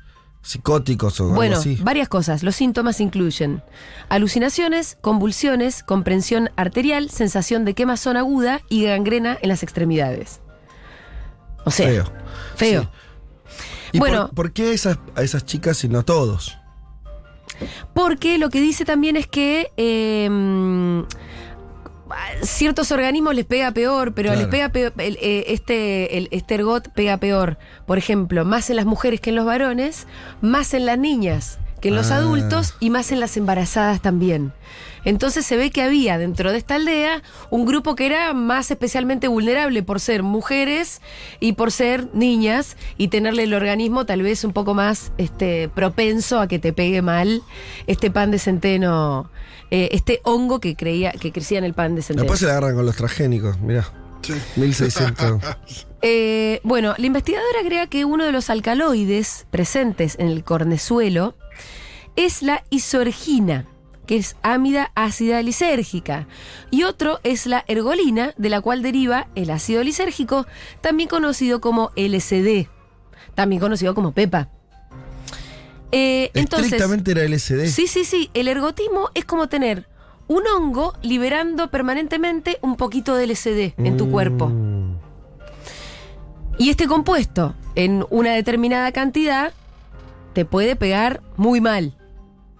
psicóticos 0.44 1.18
o 1.20 1.28
Bueno, 1.30 1.56
algo 1.56 1.60
así. 1.72 1.78
varias 1.82 2.08
cosas. 2.08 2.42
Los 2.42 2.54
síntomas 2.54 3.00
incluyen 3.00 3.62
alucinaciones, 4.08 4.96
convulsiones, 5.00 5.82
comprensión 5.82 6.50
arterial, 6.56 7.10
sensación 7.10 7.64
de 7.64 7.74
quemazón 7.74 8.16
aguda 8.16 8.60
y 8.68 8.84
gangrena 8.84 9.36
en 9.42 9.48
las 9.48 9.62
extremidades. 9.62 10.40
O 11.64 11.70
sea, 11.70 11.86
Feo. 11.88 12.04
feo. 12.56 12.82
Sí. 12.82 12.88
¿Y 13.94 13.98
Bueno. 13.98 14.26
por, 14.26 14.34
por 14.34 14.52
qué 14.52 14.72
esas, 14.72 14.98
a 15.16 15.22
esas 15.22 15.44
chicas 15.46 15.82
y 15.84 15.88
no 15.88 16.04
todos? 16.04 16.58
Porque 17.94 18.36
lo 18.38 18.50
que 18.50 18.60
dice 18.60 18.84
también 18.84 19.16
es 19.16 19.26
que 19.26 19.70
eh, 19.76 21.04
ciertos 22.42 22.92
organismos 22.92 23.34
les 23.34 23.44
pega 23.44 23.70
peor, 23.72 24.12
pero 24.14 24.28
Claro. 24.28 24.40
les 24.40 24.48
pega 24.48 24.68
peor, 24.68 24.92
el, 24.98 25.16
eh, 25.20 25.44
este, 25.48 26.18
el, 26.18 26.28
este 26.30 26.54
ergot 26.56 26.88
pega 26.90 27.16
peor. 27.16 27.58
Por 27.86 27.98
ejemplo, 27.98 28.44
más 28.44 28.70
en 28.70 28.76
las 28.76 28.86
mujeres 28.86 29.20
que 29.20 29.30
en 29.30 29.36
los 29.36 29.46
varones, 29.46 30.06
más 30.40 30.74
en 30.74 30.86
las 30.86 30.98
niñas 30.98 31.58
que 31.84 31.88
en 31.90 31.96
los 31.96 32.10
Ah. 32.10 32.16
adultos 32.16 32.72
y 32.80 32.88
más 32.88 33.12
en 33.12 33.20
las 33.20 33.36
embarazadas 33.36 34.00
también. 34.00 34.54
Entonces 35.04 35.44
se 35.44 35.58
ve 35.58 35.70
que 35.70 35.82
había 35.82 36.16
dentro 36.16 36.50
de 36.50 36.56
esta 36.56 36.76
aldea 36.76 37.22
un 37.50 37.66
grupo 37.66 37.94
que 37.94 38.06
era 38.06 38.32
más 38.32 38.70
especialmente 38.70 39.28
vulnerable 39.28 39.82
por 39.82 40.00
ser 40.00 40.22
mujeres 40.22 41.02
y 41.40 41.52
por 41.52 41.70
ser 41.70 42.08
niñas 42.14 42.78
y 42.96 43.08
tenerle 43.08 43.42
el 43.42 43.52
organismo 43.52 44.06
tal 44.06 44.22
vez 44.22 44.44
un 44.44 44.54
poco 44.54 44.72
más 44.72 45.12
este, 45.18 45.68
propenso 45.68 46.40
a 46.40 46.48
que 46.48 46.58
te 46.58 46.72
pegue 46.72 47.02
mal 47.02 47.42
este 47.86 48.10
pan 48.10 48.30
de 48.30 48.38
centeno, 48.38 49.30
eh, 49.70 49.90
este 49.92 50.20
hongo 50.24 50.58
que 50.58 50.76
creía 50.76 51.12
que 51.12 51.32
crecía 51.32 51.58
en 51.58 51.64
el 51.64 51.74
pan 51.74 51.94
de 51.96 52.00
centeno. 52.00 52.22
Después 52.22 52.40
se 52.40 52.46
la 52.46 52.52
agarran 52.52 52.74
con 52.74 52.86
los 52.86 52.96
transgénicos, 52.96 53.60
mirá. 53.60 53.84
Sí. 54.22 54.32
1600. 54.56 55.38
Eh, 56.06 56.60
bueno, 56.64 56.92
la 56.98 57.06
investigadora 57.06 57.60
crea 57.64 57.86
que 57.86 58.04
uno 58.04 58.26
de 58.26 58.32
los 58.32 58.50
alcaloides 58.50 59.46
presentes 59.50 60.16
en 60.18 60.26
el 60.28 60.44
cornezuelo 60.44 61.34
es 62.16 62.42
la 62.42 62.64
isorgina, 62.70 63.66
que 64.06 64.16
es 64.16 64.36
ámida 64.42 64.92
ácida 64.94 65.42
lisérgica, 65.42 66.26
y 66.70 66.84
otro 66.84 67.20
es 67.22 67.46
la 67.46 67.64
ergolina, 67.68 68.34
de 68.36 68.48
la 68.50 68.60
cual 68.60 68.82
deriva 68.82 69.28
el 69.34 69.50
ácido 69.50 69.82
lisérgico, 69.82 70.46
también 70.80 71.08
conocido 71.08 71.60
como 71.60 71.90
LSD, 71.96 72.68
también 73.34 73.60
conocido 73.60 73.94
como 73.94 74.12
PEPA. 74.12 74.50
Eh, 75.92 76.30
entonces, 76.34 76.72
Estrictamente 76.72 77.12
era 77.12 77.22
LSD. 77.22 77.66
Sí, 77.66 77.86
sí, 77.86 78.04
sí. 78.04 78.28
El 78.34 78.48
ergotismo 78.48 79.10
es 79.14 79.24
como 79.24 79.48
tener 79.48 79.86
un 80.26 80.42
hongo 80.46 80.94
liberando 81.02 81.70
permanentemente 81.70 82.58
un 82.62 82.76
poquito 82.76 83.14
de 83.14 83.28
LSD 83.28 83.74
en 83.78 83.96
tu 83.96 84.10
cuerpo. 84.10 84.48
Mm. 84.48 84.96
Y 86.58 86.70
este 86.70 86.86
compuesto, 86.86 87.54
en 87.74 88.04
una 88.10 88.32
determinada 88.32 88.90
cantidad, 88.92 89.52
te 90.32 90.44
puede 90.44 90.76
pegar 90.76 91.22
muy 91.36 91.60
mal. 91.60 91.94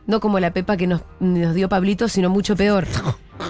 No 0.07 0.21
como 0.21 0.39
la 0.41 0.53
pepa 0.53 0.77
que 0.77 0.87
nos, 0.87 1.03
nos 1.21 1.55
dio 1.55 1.69
Pablito, 1.69 2.09
sino 2.09 2.31
mucho 2.31 2.57
peor. 2.57 2.87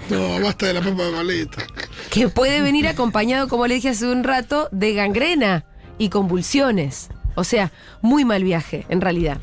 No, 0.09 0.41
basta 0.41 0.67
de 0.67 0.73
la 0.73 0.81
papa 0.81 1.05
de 1.05 1.13
maleta. 1.13 1.63
Que 2.11 2.29
puede 2.29 2.63
venir 2.63 2.89
acompañado, 2.89 3.49
como 3.49 3.67
le 3.67 3.75
dije 3.75 3.91
hace 3.91 4.07
un 4.09 4.25
rato, 4.25 4.69
de 4.73 4.95
gangrena 4.95 5.67
y 5.99 6.09
convulsiones. 6.09 7.09
O 7.35 7.45
sea, 7.45 7.71
muy 8.01 8.25
mal 8.25 8.43
viaje, 8.43 8.87
en 8.89 9.03
realidad. 9.03 9.39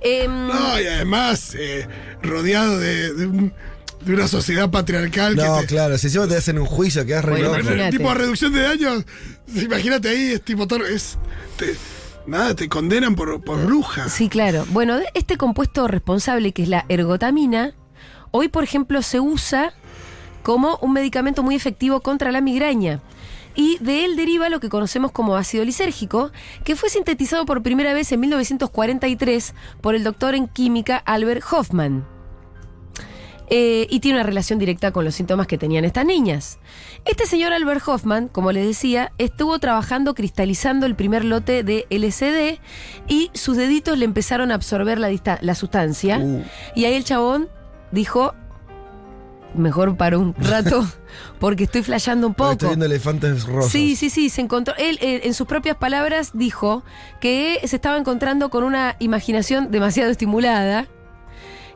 Em, 0.00 0.30
No, 0.48 0.80
y 0.80 0.86
además, 0.86 1.54
eh, 1.58 1.86
rodeado 2.22 2.78
de, 2.78 3.12
de 3.12 3.26
un- 3.26 3.52
de 4.00 4.14
una 4.14 4.26
sociedad 4.26 4.70
patriarcal 4.70 5.36
No, 5.36 5.56
que 5.56 5.60
te, 5.62 5.66
claro, 5.66 5.96
si 5.98 6.06
encima 6.08 6.26
te 6.28 6.36
hacen 6.36 6.58
un 6.58 6.66
juicio, 6.66 7.04
quedas 7.04 7.24
re 7.24 7.32
Bueno, 7.32 7.48
loco. 7.48 7.60
imagínate. 7.60 7.96
tipo 7.98 8.08
de 8.08 8.14
reducción 8.14 8.52
de 8.54 8.60
daños. 8.62 9.04
Imagínate 9.54 10.08
ahí, 10.08 10.32
es 10.32 10.42
tipo 10.42 10.66
es 10.86 11.18
te- 11.56 11.76
nada, 12.26 12.54
te 12.54 12.68
condenan 12.68 13.14
por, 13.14 13.42
por 13.42 13.64
bruja. 13.64 14.08
Sí, 14.08 14.28
claro. 14.28 14.64
Bueno, 14.70 14.98
este 15.14 15.36
compuesto 15.36 15.88
responsable, 15.88 16.52
que 16.52 16.62
es 16.62 16.68
la 16.68 16.84
ergotamina, 16.88 17.74
hoy, 18.30 18.48
por 18.48 18.64
ejemplo, 18.64 19.02
se 19.02 19.20
usa 19.20 19.72
como 20.42 20.78
un 20.82 20.92
medicamento 20.92 21.42
muy 21.42 21.54
efectivo 21.54 22.00
contra 22.00 22.30
la 22.30 22.40
migraña. 22.40 23.00
Y 23.56 23.78
de 23.78 24.04
él 24.04 24.16
deriva 24.16 24.48
lo 24.48 24.60
que 24.60 24.68
conocemos 24.68 25.12
como 25.12 25.36
ácido 25.36 25.64
lisérgico, 25.64 26.32
que 26.64 26.76
fue 26.76 26.90
sintetizado 26.90 27.46
por 27.46 27.62
primera 27.62 27.94
vez 27.94 28.10
en 28.12 28.20
1943 28.20 29.54
por 29.80 29.94
el 29.94 30.04
doctor 30.04 30.34
en 30.34 30.48
química 30.48 30.96
Albert 30.96 31.44
Hoffman. 31.50 32.13
Eh, 33.50 33.86
y 33.90 34.00
tiene 34.00 34.18
una 34.18 34.26
relación 34.26 34.58
directa 34.58 34.90
con 34.90 35.04
los 35.04 35.14
síntomas 35.14 35.46
que 35.46 35.58
tenían 35.58 35.84
estas 35.84 36.06
niñas. 36.06 36.58
Este 37.04 37.26
señor 37.26 37.52
Albert 37.52 37.82
Hoffman, 37.86 38.28
como 38.28 38.52
les 38.52 38.66
decía, 38.66 39.12
estuvo 39.18 39.58
trabajando 39.58 40.14
cristalizando 40.14 40.86
el 40.86 40.94
primer 40.94 41.24
lote 41.24 41.62
de 41.62 41.86
LSD 41.90 42.58
y 43.06 43.30
sus 43.34 43.56
deditos 43.56 43.98
le 43.98 44.06
empezaron 44.06 44.50
a 44.50 44.54
absorber 44.54 44.98
la, 44.98 45.10
la 45.40 45.54
sustancia. 45.54 46.18
Uh. 46.18 46.42
Y 46.74 46.86
ahí 46.86 46.94
el 46.94 47.04
chabón 47.04 47.48
dijo, 47.92 48.34
mejor 49.54 49.96
para 49.96 50.18
un 50.18 50.34
rato, 50.34 50.86
porque 51.38 51.64
estoy 51.64 51.82
flasheando 51.82 52.26
un 52.26 52.34
Porque 52.34 52.52
Estoy 52.52 52.66
poco. 52.66 52.70
viendo 52.70 52.86
elefantes 52.86 53.44
rosas. 53.44 53.70
Sí, 53.72 53.96
sí, 53.96 54.10
sí, 54.10 54.28
se 54.30 54.40
encontró. 54.40 54.74
Él, 54.78 54.98
eh, 55.00 55.22
en 55.24 55.34
sus 55.34 55.46
propias 55.46 55.76
palabras, 55.76 56.30
dijo 56.34 56.82
que 57.20 57.60
se 57.64 57.76
estaba 57.76 57.98
encontrando 57.98 58.50
con 58.50 58.64
una 58.64 58.96
imaginación 58.98 59.70
demasiado 59.70 60.10
estimulada. 60.10 60.88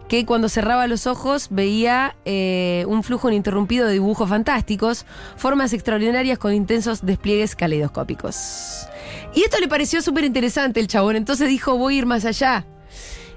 Que 0.09 0.25
cuando 0.25 0.49
cerraba 0.49 0.87
los 0.87 1.07
ojos 1.07 1.49
veía 1.50 2.17
eh, 2.25 2.85
un 2.88 3.03
flujo 3.03 3.29
ininterrumpido 3.29 3.87
de 3.87 3.93
dibujos 3.93 4.29
fantásticos, 4.29 5.05
formas 5.37 5.73
extraordinarias 5.73 6.38
con 6.38 6.55
intensos 6.55 7.05
despliegues 7.05 7.55
caleidoscópicos. 7.55 8.88
Y 9.35 9.43
esto 9.43 9.59
le 9.61 9.69
pareció 9.69 10.00
súper 10.00 10.25
interesante 10.25 10.81
el 10.81 10.88
chabón, 10.88 11.17
entonces 11.17 11.49
dijo: 11.49 11.77
Voy 11.77 11.95
a 11.95 11.99
ir 11.99 12.07
más 12.07 12.25
allá. 12.25 12.67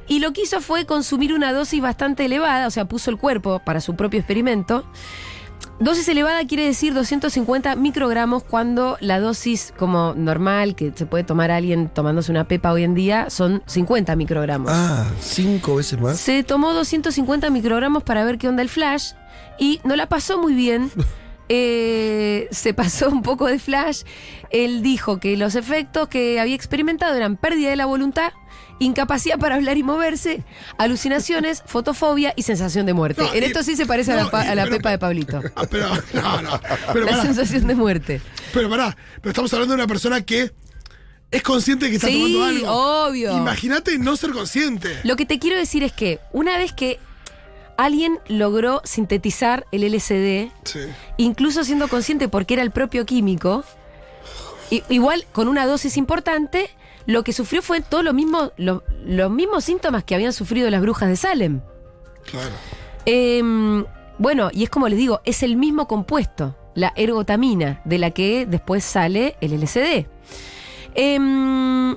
Y 0.08 0.20
lo 0.20 0.34
que 0.34 0.42
hizo 0.42 0.60
fue 0.62 0.86
consumir 0.86 1.34
una 1.34 1.54
dosis 1.54 1.82
bastante 1.82 2.26
elevada, 2.26 2.68
o 2.68 2.72
sea, 2.72 2.86
puso 2.86 3.12
el 3.12 3.18
cuerpo 3.18 3.62
para 3.64 3.82
su 3.82 3.96
propio 3.96 4.20
experimento. 4.20 4.86
Dosis 5.80 6.08
elevada 6.10 6.46
quiere 6.46 6.66
decir 6.66 6.94
250 6.94 7.76
microgramos 7.76 8.44
cuando 8.44 8.98
la 9.00 9.20
dosis 9.20 9.74
como 9.78 10.14
normal 10.16 10.76
que 10.76 10.92
se 10.96 11.08
puede 11.08 11.24
tomar 11.24 11.50
alguien 11.50 11.90
tomándose 11.90 12.32
una 12.32 12.48
pepa 12.48 12.72
hoy 12.72 12.84
en 12.84 12.94
día 12.94 13.30
son 13.30 13.64
50 13.66 14.16
microgramos. 14.16 14.72
Ah, 14.72 15.08
cinco 15.20 15.78
veces 15.78 16.00
más. 16.00 16.20
Se 16.20 16.44
tomó 16.44 16.74
250 16.74 17.50
microgramos 17.50 18.04
para 18.04 18.24
ver 18.24 18.38
qué 18.38 18.48
onda 18.48 18.62
el 18.62 18.70
flash 18.70 19.14
y 19.58 19.82
no 19.84 19.96
la 19.96 20.08
pasó 20.08 20.38
muy 20.40 20.54
bien. 20.54 20.92
Eh, 21.54 22.48
se 22.52 22.74
pasó 22.74 23.10
un 23.10 23.24
poco 23.24 23.46
de 23.48 23.60
flash. 23.60 24.04
Él 24.52 24.82
dijo 24.82 25.20
que 25.20 25.36
los 25.36 25.56
efectos 25.56 26.08
que 26.08 26.40
había 26.40 26.56
experimentado 26.56 27.14
eran 27.14 27.36
pérdida 27.36 27.70
de 27.70 27.76
la 27.76 27.86
voluntad, 27.86 28.32
incapacidad 28.82 29.38
para 29.40 29.56
hablar 29.56 29.78
y 29.78 29.84
moverse, 29.84 30.44
alucinaciones, 30.78 31.64
fotofobia 31.68 32.34
y 32.36 32.44
sensación 32.44 32.86
de 32.86 32.94
muerte. 32.94 33.22
No, 33.22 33.34
en 33.34 33.44
y- 33.44 33.46
esto 33.46 33.64
sí 33.64 33.76
se 33.76 33.86
parece 33.86 34.12
a 34.12 34.16
la, 34.16 34.24
a 34.24 34.30
pero- 34.30 34.70
pepa 34.70 34.90
de 34.92 35.00
Pablito. 35.00 35.42
Ah, 35.56 35.66
pero, 35.70 35.88
no, 36.14 36.42
no. 36.42 36.60
Pero 36.94 37.06
La 37.06 37.12
pará, 37.12 37.22
sensación 37.24 37.68
de 37.68 37.76
muerte. 37.76 38.22
pero 38.54 38.70
pará. 38.70 38.96
Pero 39.22 39.30
estamos 39.30 39.54
hablando 39.54 39.74
de 39.74 39.82
una 39.82 39.88
persona 39.88 40.22
que 40.22 40.52
es 41.30 41.44
consciente 41.44 41.86
de 41.86 41.92
que 41.92 41.96
está 41.98 42.08
Sí, 42.08 42.34
tomando 42.34 42.44
algo. 42.46 43.06
obvio. 43.08 43.38
Imagínate 43.38 43.98
no 44.00 44.16
ser 44.18 44.32
consciente. 44.32 45.00
Lo 45.04 45.16
que 45.16 45.26
te 45.26 45.40
quiero 45.40 45.56
decir 45.58 45.84
es 45.84 45.92
que 45.94 46.20
una 46.34 46.58
vez 46.58 46.74
que 46.74 47.00
alguien 47.78 48.20
logró 48.28 48.82
sintetizar 48.84 49.66
el 49.72 49.84
LSD, 49.84 50.52
Sí. 50.66 50.80
incluso 51.18 51.64
siendo 51.64 51.88
consciente 51.88 52.28
porque 52.28 52.56
era 52.56 52.64
el 52.64 52.72
propio 52.72 53.06
químico, 53.06 53.64
igual 54.90 55.26
con 55.32 55.48
una 55.48 55.66
dosis 55.66 55.98
importante, 55.98 56.70
lo 57.06 57.24
que 57.24 57.34
sufrió 57.34 57.62
fue 57.62 57.82
todo 57.82 58.04
lo 58.04 58.14
mismo, 58.14 58.52
lo- 58.58 58.84
los 59.06 59.32
mismos 59.32 59.64
síntomas 59.64 60.04
que 60.04 60.16
habían 60.16 60.34
sufrido 60.34 60.70
las 60.70 60.82
brujas 60.82 61.10
de 61.10 61.16
Salem. 61.16 61.62
Claro. 62.30 62.52
Em, 63.06 63.84
bueno, 64.20 64.50
y 64.54 64.64
es 64.64 64.70
como 64.70 64.88
les 64.88 64.98
digo, 65.00 65.22
es 65.26 65.42
el 65.44 65.56
mismo 65.58 65.88
compuesto, 65.88 66.56
la 66.76 66.94
ergotamina, 66.96 67.82
de 67.86 67.98
la 67.98 68.12
que 68.12 68.46
después 68.46 68.84
sale 68.84 69.36
el 69.42 69.54
LSD. 69.54 70.06
Em, 70.94 71.96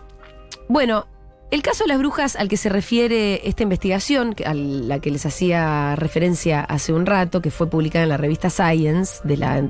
bueno, 0.69 1.07
el 1.55 1.63
caso 1.63 1.85
de 1.85 1.89
las 1.89 1.99
brujas 1.99 2.35
al 2.35 2.49
que 2.49 2.57
se 2.57 2.69
refiere 2.69 3.49
esta 3.49 3.63
investigación, 3.63 4.35
a 4.45 4.55
la 4.55 4.99
que 4.99 5.13
les 5.13 5.25
hacía 5.25 5.95
referencia 5.95 6.61
hace 6.63 6.93
un 6.93 7.07
rato, 7.07 7.41
que 7.41 7.53
fue 7.53 7.69
publicada 7.71 8.03
en 8.03 8.09
la 8.09 8.17
revista 8.17 8.51
Science 8.51 9.21
de, 9.23 9.37
la, 9.37 9.63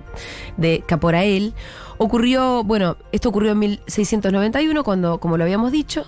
de 0.56 0.82
Caporael, 0.86 1.52
ocurrió, 1.98 2.64
bueno, 2.64 2.96
esto 3.12 3.28
ocurrió 3.28 3.52
en 3.52 3.58
1691, 3.58 4.82
cuando, 4.82 5.20
como 5.20 5.36
lo 5.36 5.44
habíamos 5.44 5.72
dicho, 5.72 6.06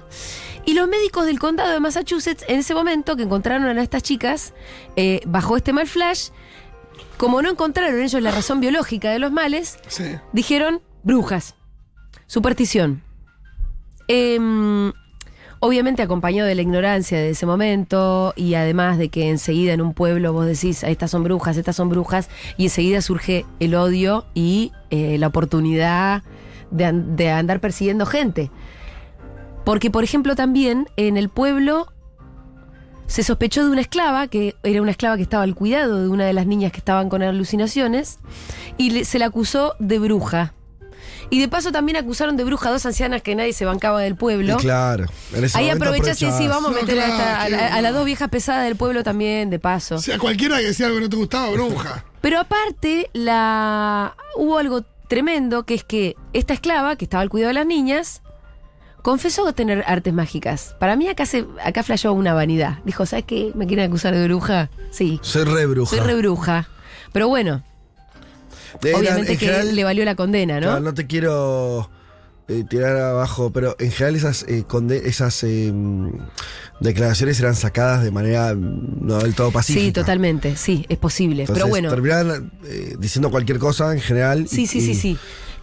y 0.64 0.73
los 0.73 0.88
médicos 0.88 1.26
del 1.26 1.38
condado 1.38 1.71
de 1.71 1.78
Massachusetts, 1.80 2.45
en 2.49 2.61
ese 2.61 2.75
momento 2.75 3.14
que 3.14 3.25
encontraron 3.25 3.78
a 3.78 3.83
estas 3.83 4.02
chicas 4.02 4.54
eh, 4.97 5.21
bajo 5.26 5.59
este 5.59 5.75
mal 5.75 5.87
flash, 5.87 6.30
como 7.18 7.42
no 7.42 7.50
encontraron 7.50 8.00
ellos 8.00 8.23
la 8.23 8.30
razón 8.30 8.61
biológica 8.61 9.11
de 9.11 9.18
los 9.18 9.30
males, 9.30 9.78
Sí. 9.88 10.04
dijeron 10.33 10.80
brujas, 11.02 11.54
superstición. 12.26 13.02
Em, 14.09 14.92
obviamente 15.60 16.02
acompañado 16.02 16.48
de 16.48 16.54
la 16.54 16.62
ignorancia 16.62 17.18
de 17.18 17.30
ese 17.30 17.46
momento 17.46 18.32
y 18.36 18.54
además 18.54 18.98
de 18.98 19.08
que 19.08 19.28
enseguida 19.30 19.72
en 19.72 19.80
un 19.80 19.94
pueblo 19.94 20.32
vos 20.32 20.46
decís, 20.46 20.84
"Ah, 20.84 20.90
estas 20.90 21.10
son 21.10 21.25
brujas, 21.25 21.56
estas 21.56 21.76
son 21.76 21.88
brujas, 21.88 22.28
y 22.56 22.64
enseguida 22.64 23.00
surge 23.00 23.44
el 23.60 23.75
odio 23.75 24.26
y 24.34 24.72
eh, 24.90 25.18
la 25.18 25.26
oportunidad 25.28 26.22
de, 26.70 26.84
an- 26.84 27.16
de 27.16 27.30
andar 27.30 27.60
persiguiendo 27.60 28.06
gente. 28.06 28.50
Porque, 29.64 29.90
por 29.90 30.04
ejemplo, 30.04 30.36
también 30.36 30.88
en 30.96 31.16
el 31.16 31.28
pueblo 31.28 31.88
se 33.06 33.22
sospechó 33.22 33.64
de 33.64 33.70
una 33.70 33.80
esclava, 33.80 34.26
que 34.28 34.54
era 34.62 34.82
una 34.82 34.90
esclava 34.90 35.16
que 35.16 35.22
estaba 35.22 35.42
al 35.44 35.54
cuidado 35.54 36.02
de 36.02 36.08
una 36.08 36.25
de 36.25 36.32
las 36.32 36.46
niñas 36.46 36.72
que 36.72 36.78
estaban 36.78 37.08
con 37.08 37.22
alucinaciones, 37.22 38.18
y 38.78 39.04
se 39.04 39.18
la 39.18 39.26
acusó 39.26 39.75
de 39.78 39.98
bruja. 39.98 40.52
Y 41.30 41.40
de 41.40 41.48
paso 41.48 41.72
también 41.72 41.96
acusaron 41.96 42.36
de 42.36 42.44
bruja 42.44 42.68
a 42.68 42.72
dos 42.72 42.86
ancianas 42.86 43.22
que 43.22 43.34
nadie 43.34 43.52
se 43.52 43.64
bancaba 43.64 44.00
del 44.00 44.12
Y 44.12 44.16
pueblo. 44.16 44.56
claro. 44.58 45.06
en 45.34 45.44
ese 45.44 45.58
Ahí 45.58 45.70
aprovechás 45.70 46.20
y 46.22 46.30
sí, 46.32 46.48
vamos 46.48 46.70
a 46.72 46.75
No, 46.75 46.80
meter 46.82 47.00
a, 47.00 47.06
claro, 47.06 47.48
claro. 47.56 47.75
a 47.75 47.80
las 47.82 47.94
dos 47.94 48.04
viejas 48.04 48.28
pesadas 48.28 48.64
del 48.64 48.76
pueblo 48.76 49.02
también, 49.02 49.50
de 49.50 49.58
paso. 49.58 49.96
O 49.96 49.98
sea, 50.00 50.18
cualquiera 50.18 50.58
que 50.58 50.64
decía 50.66 50.86
algo 50.86 50.98
que 50.98 51.04
no 51.04 51.10
te 51.10 51.16
gustaba, 51.16 51.50
bruja. 51.50 52.04
Pero 52.20 52.40
aparte, 52.40 53.10
la 53.12 54.14
hubo 54.36 54.58
algo 54.58 54.82
tremendo, 55.08 55.64
que 55.64 55.75
es 55.75 55.84
que 55.84 56.16
esta 56.32 56.52
esclava, 56.54 56.96
que 56.96 57.04
estaba 57.04 57.22
al 57.22 57.28
cuidado 57.30 57.48
de 57.48 57.54
las 57.54 57.66
niñas, 57.66 58.22
confesó 59.02 59.52
tener 59.52 59.84
artes 59.86 60.12
mágicas. 60.12 60.75
Para 60.80 60.96
mí 60.96 61.08
acá 61.08 61.26
se, 61.26 61.46
acá 61.64 61.82
flasheó 61.84 62.12
una 62.12 62.34
vanidad. 62.34 62.78
Dijo, 62.84 63.06
¿sabes 63.06 63.25
qué? 63.25 63.52
¿Me 63.54 63.66
quieren 63.66 63.86
acusar 63.86 64.14
de 64.14 64.25
bruja? 64.25 64.70
Sí. 64.90 65.20
Soy 65.22 65.44
re 65.44 65.66
bruja. 65.66 65.90
Soy 65.96 66.00
re 66.00 66.14
bruja. 66.16 66.68
Pero 67.12 67.28
bueno, 67.28 67.62
Obviamente 68.83 69.33
en 69.33 69.38
que 69.38 69.47
general, 69.47 69.75
le 69.76 69.85
valió 69.85 70.04
la 70.04 70.14
condena, 70.14 70.54
¿no? 70.61 70.66
claro, 70.66 70.80
no 70.80 70.95
te 70.95 71.06
quiero 71.06 71.90
eh, 72.49 72.64
tirar 72.68 72.97
abajo, 72.97 73.50
pero 73.52 73.75
en 73.78 73.90
general 73.90 74.16
esas, 74.16 74.45
eh, 74.49 74.64
conde- 74.68 75.02
esas 75.06 75.42
eh, 75.45 75.73
declaraciones 76.80 77.40
eran 77.40 77.54
sacadas 77.54 78.02
de 78.04 78.11
manera 78.11 78.54
mm, 78.54 79.06
no 79.06 79.18
del 79.18 79.35
todo 79.35 79.50
pacífica. 79.50 79.85
sí, 79.85 79.92
totalmente. 79.92 80.56
Sí, 80.56 80.85
es 80.88 80.99
posible. 80.99 81.42
Entonces, 81.42 81.62
Pero 81.62 81.68
bueno. 81.71 81.90
terminaban 81.90 82.52
eh, 82.64 82.97
diciendo 82.99 83.30
cualquier 83.30 83.59
cosa 83.59 83.92
en 83.92 84.00
general. 84.00 84.47
Sí, 84.49 84.62
y- 84.62 84.66
sí, 84.66 84.80
sí, 84.80 84.95
sí. 84.95 85.18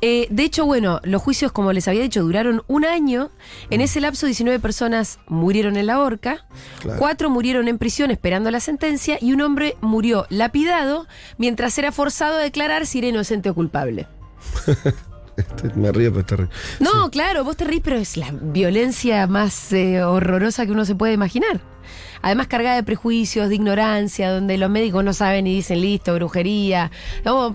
Eh, 0.06 0.28
de 0.30 0.44
hecho, 0.44 0.66
bueno, 0.66 1.00
los 1.06 1.22
juicios, 1.22 1.54
como 1.54 1.72
les 1.72 1.88
había 1.88 2.02
dicho, 2.02 2.22
duraron 2.24 2.62
un 2.68 2.84
año. 2.84 3.32
En 3.70 3.80
ese 3.80 4.02
lapso, 4.02 4.26
19 4.26 4.60
personas 4.60 5.18
murieron 5.30 5.78
en 5.78 5.88
la 5.88 6.02
horca, 6.02 6.46
Claro. 6.82 7.00
cuatro 7.00 7.30
murieron 7.30 7.70
en 7.70 7.78
prisión 7.78 8.12
esperando 8.12 8.52
la 8.52 8.60
sentencia 8.60 9.18
y 9.22 9.32
un 9.32 9.40
hombre 9.40 9.78
murió 9.80 10.26
lapidado 10.30 11.08
mientras 11.38 11.78
era 11.78 11.94
forzado 11.94 12.36
a 12.36 12.40
declarar 12.42 12.86
si 12.86 12.98
era 13.00 13.08
inocente 13.08 13.50
o 13.50 13.56
culpable. 13.56 14.08
Este, 15.38 15.70
me 15.76 15.92
río, 15.92 16.12
pero 16.12 16.22
está 16.22 16.36
río. 16.36 16.50
No, 16.80 17.10
claro, 17.10 17.44
vos 17.44 17.58
te 17.58 17.66
rís, 17.66 17.82
pero 17.84 17.98
es 17.98 18.18
la 18.18 18.32
violencia 18.32 19.28
más 19.28 19.74
eh, 19.74 20.04
horrorosa 20.04 20.66
que 20.66 20.72
uno 20.72 20.86
se 20.86 20.96
puede 20.96 21.14
imaginar. 21.14 21.62
Además 22.22 22.48
cargada 22.48 22.76
de 22.76 22.84
prejuicios, 22.84 23.50
de 23.50 23.56
ignorancia, 23.56 24.32
donde 24.32 24.58
los 24.58 24.70
médicos 24.70 25.04
no 25.04 25.14
saben 25.14 25.46
y 25.48 25.56
dicen 25.56 25.82
listo, 25.82 26.14
brujería. 26.16 26.90
No, 27.26 27.54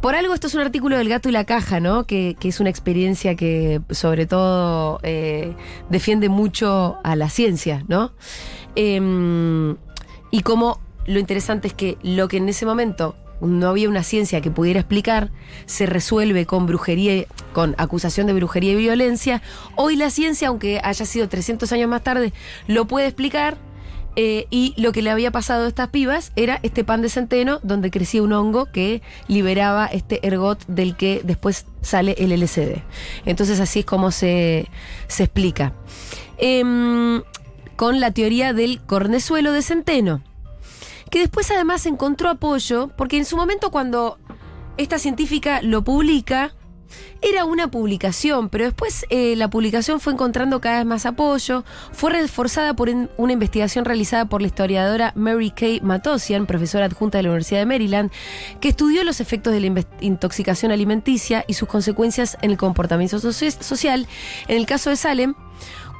por 0.00 0.14
algo 0.14 0.34
esto 0.34 0.46
es 0.46 0.54
un 0.54 0.62
artículo 0.62 0.96
del 0.96 1.08
gato 1.08 1.28
y 1.28 1.32
la 1.32 1.44
caja, 1.44 1.78
¿no? 1.78 2.04
Que, 2.04 2.36
que 2.40 2.48
es 2.48 2.58
una 2.58 2.70
experiencia 2.70 3.36
que 3.36 3.80
sobre 3.90 4.26
todo 4.26 4.98
eh, 5.02 5.54
defiende 5.90 6.28
mucho 6.28 6.98
a 7.04 7.14
la 7.16 7.28
ciencia, 7.28 7.84
¿no? 7.86 8.12
Em, 8.74 9.76
y 10.30 10.42
como 10.42 10.80
lo 11.06 11.18
interesante 11.18 11.68
es 11.68 11.74
que 11.74 11.98
lo 12.02 12.28
que 12.28 12.38
en 12.38 12.48
ese 12.48 12.64
momento 12.66 13.14
no 13.40 13.68
había 13.68 13.88
una 13.88 14.02
ciencia 14.02 14.40
que 14.40 14.50
pudiera 14.50 14.80
explicar, 14.80 15.30
se 15.66 15.86
resuelve 15.86 16.46
con 16.46 16.66
brujería, 16.66 17.24
con 17.52 17.74
acusación 17.78 18.26
de 18.26 18.32
brujería 18.34 18.72
y 18.72 18.76
violencia. 18.76 19.42
Hoy 19.76 19.96
la 19.96 20.10
ciencia, 20.10 20.48
aunque 20.48 20.80
haya 20.82 21.04
sido 21.06 21.28
300 21.28 21.70
años 21.72 21.88
más 21.88 22.02
tarde, 22.02 22.32
lo 22.66 22.86
puede 22.86 23.06
explicar. 23.06 23.56
eh, 24.16 24.46
y 24.50 24.74
lo 24.76 24.90
que 24.90 25.02
le 25.02 25.10
había 25.10 25.30
pasado 25.30 25.64
a 25.64 25.68
estas 25.68 25.88
pibas 25.88 26.32
era 26.34 26.58
este 26.64 26.82
pan 26.82 27.00
de 27.00 27.08
centeno 27.08 27.60
donde 27.62 27.92
crecía 27.92 28.22
un 28.22 28.32
hongo 28.32 28.66
que 28.66 29.02
liberaba 29.28 29.86
este 29.86 30.26
ergot 30.26 30.66
del 30.66 30.96
que 30.96 31.20
después 31.24 31.64
sale 31.80 32.16
el 32.18 32.32
LSD. 32.32 32.82
Entonces 33.24 33.60
así 33.60 33.80
es 33.80 33.84
como 33.86 34.10
se, 34.10 34.68
se 35.06 35.22
explica. 35.24 35.72
Em, 36.38 37.22
con 37.76 38.00
la 38.00 38.10
teoría 38.10 38.52
del 38.52 38.80
cornezuelo 38.80 39.52
de 39.52 39.62
centeno 39.62 40.22
que 41.10 41.20
después 41.20 41.50
además 41.50 41.86
encontró 41.86 42.28
apoyo, 42.30 42.88
porque 42.96 43.18
en 43.18 43.24
su 43.24 43.36
momento 43.36 43.70
cuando 43.70 44.18
esta 44.76 44.98
científica 44.98 45.60
lo 45.62 45.82
publica, 45.82 46.52
era 47.22 47.44
una 47.44 47.70
publicación, 47.70 48.48
pero 48.48 48.64
después 48.64 49.04
eh, 49.10 49.36
la 49.36 49.48
publicación 49.48 50.00
fue 50.00 50.12
encontrando 50.12 50.60
cada 50.60 50.78
vez 50.78 50.86
más 50.86 51.06
apoyo, 51.06 51.64
fue 51.92 52.10
reforzada 52.10 52.74
por 52.74 52.88
una 52.88 53.32
investigación 53.32 53.84
realizada 53.84 54.24
por 54.24 54.40
la 54.40 54.48
historiadora 54.48 55.12
Mary 55.14 55.50
Kay 55.50 55.80
Matosian, 55.82 56.46
profesora 56.46 56.86
adjunta 56.86 57.18
de 57.18 57.22
la 57.24 57.28
Universidad 57.28 57.60
de 57.60 57.66
Maryland, 57.66 58.10
que 58.60 58.70
estudió 58.70 59.04
los 59.04 59.20
efectos 59.20 59.52
de 59.52 59.60
la 59.60 59.84
intoxicación 60.00 60.72
alimenticia 60.72 61.44
y 61.46 61.54
sus 61.54 61.68
consecuencias 61.68 62.36
en 62.42 62.50
el 62.52 62.56
comportamiento 62.56 63.18
soci- 63.18 63.60
social. 63.62 64.08
En 64.48 64.56
el 64.56 64.66
caso 64.66 64.90
de 64.90 64.96
Salem, 64.96 65.34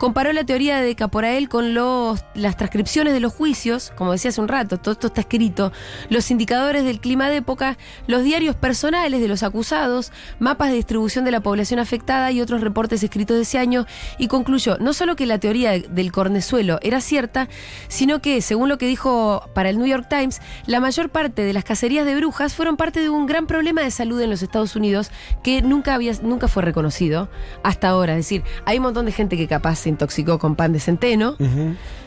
comparó 0.00 0.32
la 0.32 0.44
teoría 0.44 0.80
de 0.80 0.96
Caporael 0.96 1.50
con 1.50 1.74
los, 1.74 2.24
las 2.32 2.56
transcripciones 2.56 3.12
de 3.12 3.20
los 3.20 3.34
juicios, 3.34 3.92
como 3.96 4.12
decía 4.12 4.30
hace 4.30 4.40
un 4.40 4.48
rato, 4.48 4.78
todo 4.78 4.92
esto 4.92 5.08
está 5.08 5.20
escrito, 5.20 5.72
los 6.08 6.30
indicadores 6.30 6.84
del 6.84 7.00
clima 7.00 7.28
de 7.28 7.36
época, 7.36 7.76
los 8.06 8.24
diarios 8.24 8.56
personales 8.56 9.20
de 9.20 9.28
los 9.28 9.42
acusados, 9.42 10.10
mapas 10.38 10.70
de 10.70 10.76
distribución 10.76 11.26
de 11.26 11.32
la 11.32 11.40
población 11.40 11.80
afectada 11.80 12.32
y 12.32 12.40
otros 12.40 12.62
reportes 12.62 13.02
escritos 13.02 13.36
de 13.36 13.42
ese 13.42 13.58
año, 13.58 13.84
y 14.16 14.28
concluyó 14.28 14.78
no 14.78 14.94
solo 14.94 15.16
que 15.16 15.26
la 15.26 15.36
teoría 15.36 15.72
de- 15.72 15.80
del 15.90 16.12
cornezuelo 16.12 16.78
era 16.80 17.02
cierta, 17.02 17.50
sino 17.88 18.22
que, 18.22 18.40
según 18.40 18.70
lo 18.70 18.78
que 18.78 18.86
dijo 18.86 19.50
para 19.54 19.68
el 19.68 19.76
New 19.76 19.86
York 19.86 20.06
Times, 20.08 20.40
la 20.64 20.80
mayor 20.80 21.10
parte 21.10 21.42
de 21.42 21.52
las 21.52 21.64
cacerías 21.64 22.06
de 22.06 22.16
brujas 22.16 22.54
fueron 22.54 22.78
parte 22.78 23.00
de 23.00 23.10
un 23.10 23.26
gran 23.26 23.46
problema 23.46 23.82
de 23.82 23.90
salud 23.90 24.18
en 24.22 24.30
los 24.30 24.42
Estados 24.42 24.76
Unidos 24.76 25.10
que 25.42 25.60
nunca, 25.60 25.92
había, 25.92 26.14
nunca 26.22 26.48
fue 26.48 26.62
reconocido 26.62 27.28
hasta 27.62 27.90
ahora. 27.90 28.12
Es 28.14 28.20
decir, 28.20 28.44
hay 28.64 28.78
un 28.78 28.84
montón 28.84 29.04
de 29.04 29.12
gente 29.12 29.36
que 29.36 29.46
capaz 29.46 29.89
se 29.90 29.92
intoxicó 29.92 30.38
con 30.38 30.54
pan 30.54 30.72
de 30.72 30.80
centeno, 30.80 31.36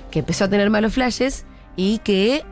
que 0.10 0.20
empezó 0.20 0.46
a 0.46 0.50
tener 0.50 0.70
malos 0.70 0.94
flashes 0.94 1.46
y 1.76 2.00
que 2.00 2.44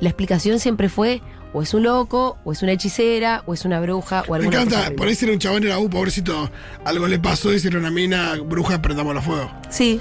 la 0.00 0.08
explicación 0.08 0.60
siempre 0.60 0.88
fue 0.88 1.20
o 1.52 1.62
es 1.62 1.72
un 1.72 1.82
loco, 1.82 2.36
o 2.44 2.52
es 2.52 2.62
una 2.62 2.72
hechicera, 2.72 3.42
o 3.46 3.54
es 3.54 3.64
una 3.64 3.80
bruja, 3.80 4.22
o 4.28 4.32
Me 4.32 4.36
alguna 4.36 4.64
cosa 4.64 4.80
encanta, 4.80 4.96
por 4.96 5.08
ahí 5.08 5.14
si 5.14 5.24
era 5.24 5.32
un 5.32 5.40
chabón 5.40 5.64
era, 5.64 5.78
uh, 5.78 5.88
pobrecito, 5.88 6.50
algo 6.84 7.08
le 7.08 7.18
pasó, 7.18 7.54
y 7.54 7.58
si 7.58 7.68
era 7.68 7.78
una 7.78 7.90
mina 7.90 8.34
bruja, 8.44 8.82
prendamos 8.82 9.16
a 9.16 9.22
fuego. 9.22 9.50
Sí. 9.70 9.98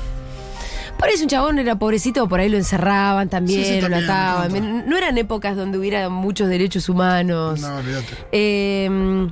Por 0.99 1.07
ahí 1.07 1.15
si 1.15 1.23
un 1.23 1.29
chabón 1.29 1.57
era 1.57 1.79
pobrecito, 1.79 2.27
por 2.27 2.41
ahí 2.41 2.49
lo 2.49 2.57
encerraban 2.57 3.29
también, 3.29 3.63
Sí, 3.63 3.79
sí, 3.79 3.85
o 3.85 3.87
lo 3.87 3.95
ataban. 3.95 4.89
No 4.89 4.97
eran 4.97 5.17
épocas 5.17 5.55
donde 5.55 5.77
hubiera 5.77 6.09
muchos 6.09 6.49
derechos 6.49 6.89
humanos. 6.89 7.61
No, 7.61 7.77
olvídate. 7.77 8.13
Eh, 8.33 9.29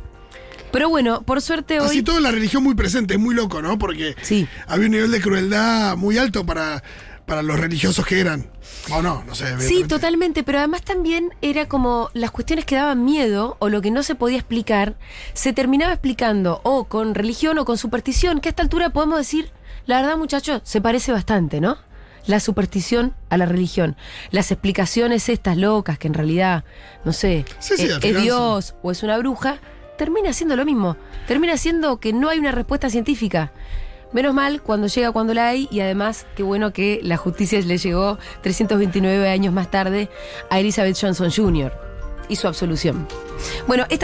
pero 0.75 0.89
bueno, 0.89 1.21
por 1.21 1.41
suerte 1.41 1.79
hoy. 1.79 1.85
Así 1.85 2.03
todo 2.03 2.19
la 2.19 2.31
religión 2.31 2.61
muy 2.61 2.75
presente, 2.75 3.13
es 3.13 3.19
muy 3.21 3.33
loco, 3.33 3.61
¿no? 3.61 3.79
Porque 3.79 4.13
Sí. 4.21 4.45
había 4.67 4.87
un 4.87 4.91
nivel 4.91 5.09
de 5.09 5.21
crueldad 5.21 5.95
muy 5.95 6.17
alto 6.17 6.45
para, 6.45 6.83
para 7.25 7.41
los 7.43 7.57
religiosos 7.57 8.05
que 8.05 8.19
eran. 8.19 8.51
O 8.91 9.01
no, 9.01 9.23
no 9.23 9.35
sé. 9.35 9.57
Sí, 9.61 9.85
totalmente, 9.85 10.43
pero 10.43 10.57
además 10.57 10.81
también 10.81 11.33
era 11.41 11.69
como 11.69 12.09
las 12.13 12.31
cuestiones 12.31 12.65
que 12.65 12.75
daban 12.75 13.05
miedo 13.05 13.55
o 13.59 13.69
lo 13.69 13.81
que 13.81 13.89
no 13.89 14.03
se 14.03 14.15
podía 14.15 14.37
explicar, 14.37 14.95
se 15.33 15.53
terminaba 15.53 15.93
explicando 15.93 16.59
o 16.65 16.83
con 16.83 17.15
religión 17.15 17.57
o 17.57 17.63
con 17.63 17.77
superstición, 17.77 18.41
que 18.41 18.49
a 18.49 18.51
esta 18.51 18.61
altura 18.61 18.89
podemos 18.89 19.17
decir, 19.17 19.51
la 19.85 20.01
verdad 20.01 20.17
muchachos, 20.17 20.59
se 20.65 20.81
parece 20.81 21.13
bastante, 21.13 21.61
¿no? 21.61 21.77
La 22.27 22.41
superstición 22.41 23.13
a 23.29 23.37
la 23.37 23.45
religión. 23.45 23.95
Las 24.31 24.51
explicaciones 24.51 25.29
estas 25.29 25.55
locas, 25.55 25.97
que 25.97 26.09
en 26.09 26.15
realidad, 26.15 26.65
no 27.05 27.13
sé, 27.13 27.45
Sí, 27.59 27.75
sí, 27.77 27.89
al 27.89 28.03
es 28.03 28.21
Dios 28.21 28.75
o 28.83 28.91
es 28.91 29.03
una 29.03 29.17
bruja, 29.17 29.59
termina 29.97 30.33
siendo 30.33 30.55
lo 30.55 30.65
mismo. 30.65 30.97
Termina 31.27 31.57
siendo 31.57 31.99
que 31.99 32.13
no 32.13 32.29
hay 32.29 32.39
una 32.39 32.51
respuesta 32.51 32.89
científica. 32.89 33.51
Menos 34.11 34.33
mal 34.33 34.61
cuando 34.61 34.87
llega 34.87 35.11
cuando 35.11 35.33
la 35.33 35.47
hay 35.47 35.67
y 35.71 35.81
además 35.81 36.25
qué 36.35 36.43
bueno 36.43 36.71
que 36.71 36.99
la 37.03 37.17
justicia 37.17 37.59
le 37.59 37.77
llegó 37.77 38.17
329 38.41 39.29
años 39.29 39.53
más 39.53 39.69
tarde 39.69 40.09
a 40.49 40.59
Elizabeth 40.59 40.97
Johnson 40.99 41.31
Jr. 41.31 41.73
y 42.29 42.37
su 42.37 42.47
absolución. 42.47 43.07
Bueno, 43.67 43.83
esta 43.89 43.93